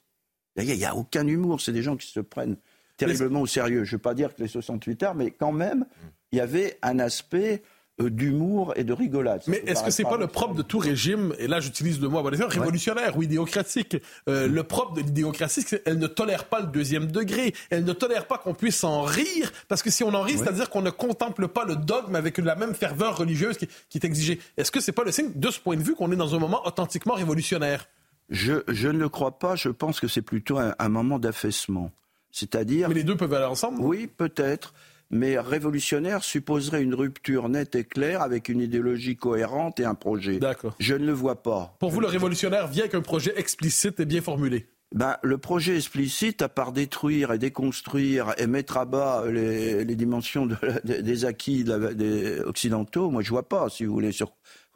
[0.58, 2.58] Il n'y a, aucun humour, c'est des gens qui se prennent
[2.98, 3.86] terriblement au sérieux.
[3.86, 5.86] Je ne veux pas dire que les 68 heures, mais quand même,
[6.32, 7.64] il y avait un aspect
[8.10, 9.42] d'humour et de rigolade.
[9.48, 12.22] Mais est-ce que c'est pas le propre de tout régime, et là j'utilise le mot
[12.22, 13.98] révolutionnaire ou idéocratique,
[14.30, 17.94] euh, le propre de l'idéocratie, c'est qu'elle ne tolère pas le deuxième degré, elle ne
[17.94, 20.90] tolère pas qu'on puisse en rire, parce que si on en rit, c'est-à-dire qu'on ne
[20.90, 24.40] contemple pas le dogme avec la même ferveur religieuse qui, est exigée.
[24.58, 26.40] Est-ce que c'est pas le signe, de ce point de vue, qu'on est dans un
[26.40, 27.88] moment authentiquement révolutionnaire?
[28.30, 31.92] Je, je, ne le crois pas, je pense que c'est plutôt un, un moment d'affaissement.
[32.32, 32.90] C'est-à-dire...
[32.90, 33.82] Mais les deux peuvent aller ensemble?
[33.82, 34.74] Oui, peut-être
[35.14, 40.40] mais révolutionnaire supposerait une rupture nette et claire avec une idéologie cohérente et un projet.
[40.40, 40.76] D'accord.
[40.80, 41.76] Je ne le vois pas.
[41.80, 46.44] Pour vous, le révolutionnaire vient qu'un projet explicite et bien formulé ben, le projet explicite,
[46.44, 50.48] à part détruire et déconstruire et mettre à bas les, dimensions
[50.84, 54.12] des acquis des occidentaux, moi je vois pas, si vous voulez.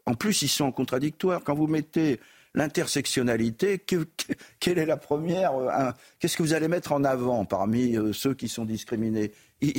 [0.08, 1.44] En plus, ils sont contradictoires.
[1.44, 2.20] Quand vous mettez
[2.56, 3.86] l'intersectionnalité,
[4.60, 8.34] quelle est la première euh, Qu'est-ce que vous allez mettre en avant parmi euh, ceux
[8.34, 9.32] qui sont discriminés?
[9.62, 9.74] Il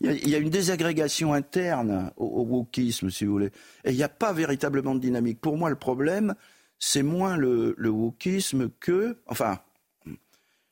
[0.00, 3.50] y, a, une désagrégation interne au, wokisme, si vous voulez.
[3.84, 5.40] Et il n'y a pas véritablement de dynamique.
[5.40, 6.34] Pour moi, le problème,
[6.78, 9.18] c'est moins le, le, wokisme que.
[9.26, 9.58] Enfin,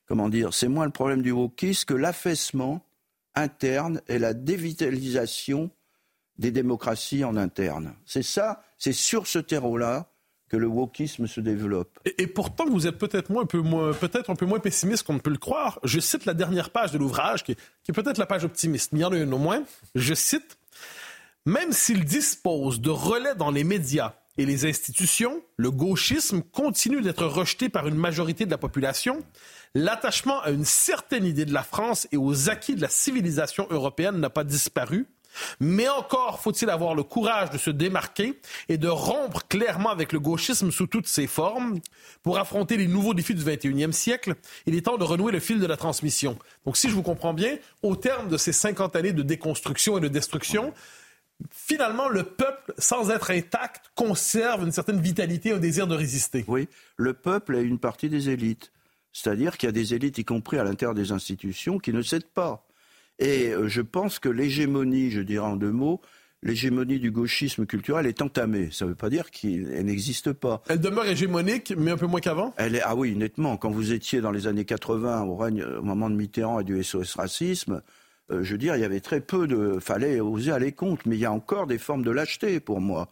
[0.06, 2.84] comment dire C'est moins le problème du wokisme que l'affaissement
[3.34, 5.70] interne et la dévitalisation
[6.38, 7.94] des démocraties en interne.
[8.06, 10.10] C'est ça, c'est sur ce terreau-là
[10.48, 11.98] que le wokisme se développe.
[12.18, 15.20] Et, pourtant, vous êtes peut-être un peu moins, peut-être un peu moins pessimiste qu'on ne
[15.20, 15.80] peut le croire.
[15.84, 19.02] Je cite la dernière page de l'ouvrage, qui, est peut-être la page optimiste, mais il
[19.02, 19.64] y en a une au moins.
[19.94, 20.58] Je cite
[21.46, 27.26] Même s'il dispose de relais dans les médias et les institutions, le gauchisme continue d'être
[27.26, 29.24] rejeté par une majorité de la population.
[29.74, 34.18] L'attachement à une certaine idée de la France et aux acquis de la civilisation européenne
[34.18, 35.06] n'a pas disparu.
[35.60, 40.20] Mais encore faut-il avoir le courage de se démarquer et de rompre clairement avec le
[40.20, 41.80] gauchisme sous toutes ses formes.
[42.22, 44.34] Pour affronter les nouveaux défis du 21e siècle,
[44.66, 46.38] il est temps de renouer le fil de la transmission.
[46.64, 50.00] Donc si je vous comprends bien, au terme de ces 50 années de déconstruction et
[50.00, 50.72] de destruction,
[51.50, 56.44] finalement, le peuple, sans être intact, conserve une certaine vitalité, un désir de résister.
[56.48, 58.72] Oui, le peuple est une partie des élites.
[59.12, 62.24] C'est-à-dire qu'il y a des élites, y compris à l'intérieur des institutions, qui ne cèdent
[62.24, 62.66] pas.
[63.18, 66.00] Et euh, je pense que l'hégémonie, je dirais en deux mots,
[66.42, 68.68] l'hégémonie du gauchisme culturel est entamée.
[68.70, 70.62] Ça ne veut pas dire qu'elle n'existe pas.
[70.68, 72.54] Elle demeure hégémonique, mais un peu moins qu'avant?
[72.56, 73.56] Elle est, Ah oui, nettement.
[73.56, 76.82] Quand vous étiez dans les années 80, au, règne, au moment de Mitterrand et du
[76.82, 77.82] SOS Racisme,
[78.30, 79.78] euh, je veux dire, il y avait très peu de...
[79.80, 83.10] fallait oser aller contre, mais il y a encore des formes de lâcheté pour moi,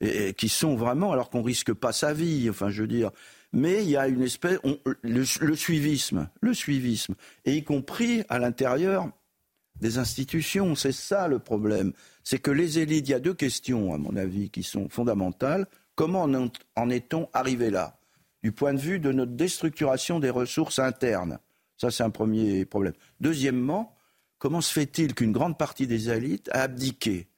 [0.00, 3.10] et, qui sont vraiment, alors qu'on risque pas sa vie, enfin je veux dire...
[3.56, 4.58] Mais il y a une espèce...
[5.02, 9.08] le, le suivisme, le suivisme, et y compris à l'intérieur
[9.80, 10.74] des institutions.
[10.74, 11.92] C'est ça le problème.
[12.22, 15.66] C'est que les élites, il y a deux questions, à mon avis, qui sont fondamentales.
[15.94, 16.28] Comment
[16.76, 17.98] en est-on arrivé là?
[18.42, 21.38] Du point de vue de notre déstructuration des ressources internes.
[21.76, 22.94] Ça, c'est un premier problème.
[23.20, 23.96] Deuxièmement,
[24.38, 27.28] comment se fait-il qu'une grande partie des élites a abdiqué,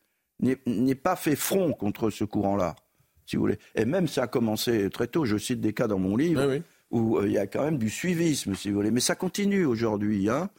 [0.40, 2.76] n'ait pas fait front contre ce courant-là,
[3.24, 3.58] si vous voulez?
[3.74, 5.24] Et même, ça a commencé très tôt.
[5.24, 6.60] Je cite des cas dans mon livre.
[6.90, 8.90] où euh, il y a quand même du suivisme, si vous voulez.
[8.90, 10.28] Mais ça continue aujourd'hui.
[10.28, 10.50] Hein.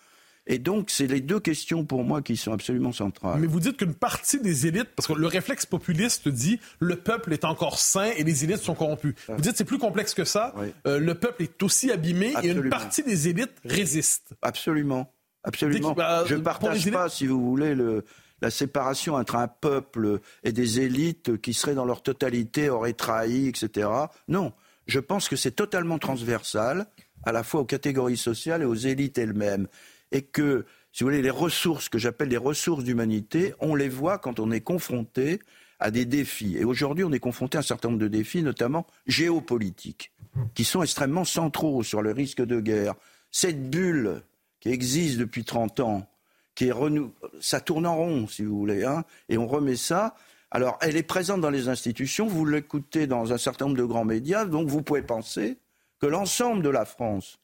[0.47, 3.39] Et donc, c'est les deux questions pour moi qui sont absolument centrales.
[3.39, 7.33] Mais vous dites qu'une partie des élites, parce que le réflexe populiste dit le peuple
[7.33, 9.15] est encore sain et les élites sont corrompues.
[9.27, 9.33] Ah.
[9.35, 10.55] Vous dites c'est plus complexe que ça.
[10.85, 14.35] Euh, le peuple est aussi abîmé et une partie des élites résiste.
[14.41, 15.13] Absolument.
[15.43, 15.95] Absolument.
[16.25, 18.05] Je ne partage pas, si vous voulez, le,
[18.41, 23.47] la séparation entre un peuple et des élites qui seraient dans leur totalité auraient trahi,
[23.47, 23.89] etc.
[24.27, 24.53] Non.
[24.87, 26.87] Je pense que c'est totalement transversal,
[27.25, 29.67] à la fois aux catégories sociales et aux élites elles-mêmes
[30.11, 34.17] et que, si vous voulez, les ressources que j'appelle les ressources d'humanité, on les voit
[34.17, 35.39] quand on est confronté
[35.79, 36.57] à des défis.
[36.57, 40.11] Et aujourd'hui, on est confronté à un certain nombre de défis, notamment géopolitiques,
[40.55, 42.95] qui sont extrêmement centraux sur le risque de guerre.
[43.31, 44.21] Cette bulle
[44.59, 46.09] qui existe depuis 30 ans,
[46.55, 47.13] qui est renou...
[47.39, 50.15] ça tourne en rond, si vous voulez, hein, et on remet ça.
[50.49, 54.05] Alors, elle est présente dans les institutions, vous l'écoutez dans un certain nombre de grands
[54.05, 55.57] médias, donc vous pouvez penser
[55.99, 57.39] que l'ensemble de la France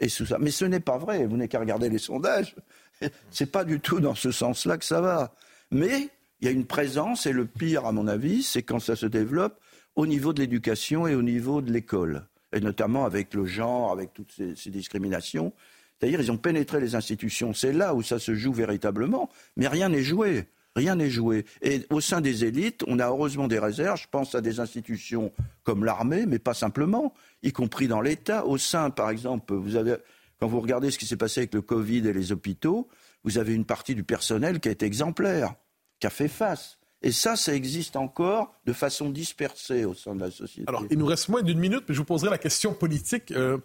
[0.00, 1.26] Mais ce n'est pas vrai.
[1.26, 2.54] Vous n'avez qu'à regarder les sondages.
[3.30, 5.34] C'est pas du tout dans ce sens-là que ça va.
[5.70, 6.08] Mais
[6.40, 9.06] il y a une présence, et le pire, à mon avis, c'est quand ça se
[9.06, 9.58] développe
[9.96, 14.12] au niveau de l'éducation et au niveau de l'école, et notamment avec le genre, avec
[14.12, 15.52] toutes ces, ces discriminations.
[15.98, 17.54] C'est-à-dire, ils ont pénétré les institutions.
[17.54, 20.46] C'est là où ça se joue véritablement, mais rien n'est joué.
[20.76, 21.46] Rien n'est joué.
[21.62, 23.98] Et au sein des élites, on a heureusement des réserves.
[23.98, 25.32] Je pense à des institutions
[25.64, 27.14] comme l'armée, mais pas simplement,
[27.46, 28.44] y compris dans l'État.
[28.44, 29.96] Au sein, par exemple, vous avez,
[30.40, 32.88] quand vous regardez ce qui s'est passé avec le Covid et les hôpitaux,
[33.24, 35.54] vous avez une partie du personnel qui a été exemplaire,
[36.00, 36.78] qui a fait face.
[37.02, 40.64] Et ça, ça existe encore de façon dispersée au sein de la société.
[40.66, 43.30] Alors, il nous reste moins d'une minute, mais je vous poserai la question politique.
[43.32, 43.58] Euh,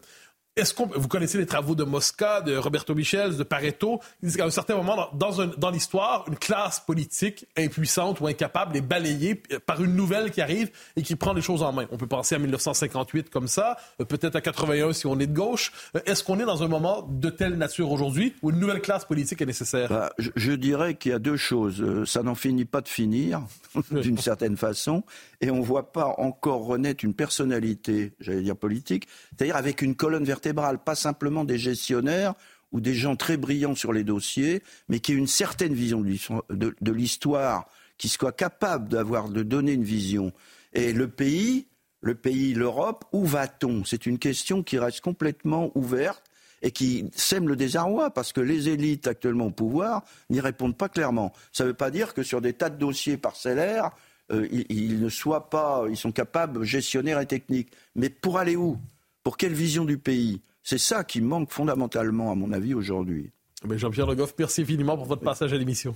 [0.58, 4.38] est-ce qu'on, vous connaissez les travaux de Mosca, de Roberto Michels, de Pareto, ils disent
[4.38, 9.82] qu'à un certain moment dans, l'histoire, une classe politique impuissante ou incapable est balayée par
[9.82, 11.86] une nouvelle qui arrive et qui prend les choses en main.
[11.92, 15.34] On peut penser à 1958 comme ça, euh, peut-être à 81 si on est de
[15.34, 15.72] gauche.
[15.96, 19.06] Euh, est-ce qu'on est dans un moment de telle nature aujourd'hui où une nouvelle classe
[19.06, 19.88] politique est nécessaire?
[19.88, 21.82] Bah, je, dirais qu'il y a deux choses.
[21.82, 23.42] Euh, ça n'en finit pas de finir,
[23.92, 25.04] d'une certaine façon,
[25.42, 29.96] et on ne voit pas encore renaître une personnalité, j'allais dire politique, c'est-à-dire avec une
[29.96, 32.36] colonne vertébrale, pas simplement des gestionnaires
[32.72, 36.92] ou des gens très brillants sur les dossiers, mais qui aient une certaine vision de
[36.92, 37.68] l'histoire,
[37.98, 40.32] qui soient capables d'avoir, de donner une vision.
[40.74, 41.68] Et le pays,
[42.02, 43.84] le pays, l'Europe, où va-t-on?
[43.84, 46.24] C'est une question qui reste complètement ouverte
[46.62, 50.90] et qui sème le désarroi parce que les élites actuellement au pouvoir n'y répondent pas
[50.90, 51.34] clairement.
[51.52, 53.92] Ça ne veut pas dire que sur des tas de dossiers parcellaires,
[54.32, 57.72] euh, ils, ne soient pas, ils sont capables, gestionnaires et techniques.
[57.96, 58.78] Mais pour aller où?
[59.24, 60.42] Pour quelle vision du pays?
[60.64, 63.32] C'est ça qui manque fondamentalement, à mon avis, aujourd'hui.
[63.70, 65.96] Jean-Pierre Le Goff, merci infiniment pour votre passage à l'émission.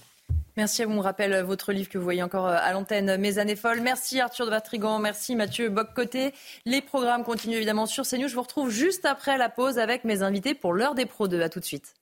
[0.58, 0.94] Merci à vous.
[0.94, 3.82] On me rappelle votre livre que vous voyez encore euh, à l'antenne, Mes années folles.
[3.82, 5.00] Merci Arthur de Vatrigan.
[5.00, 6.34] Merci Mathieu Boccoté.
[6.66, 8.28] Les programmes continuent évidemment sur CNews.
[8.28, 11.42] Je vous retrouve juste après la pause avec mes invités pour l'heure des pros 2.
[11.42, 11.94] À tout de suite.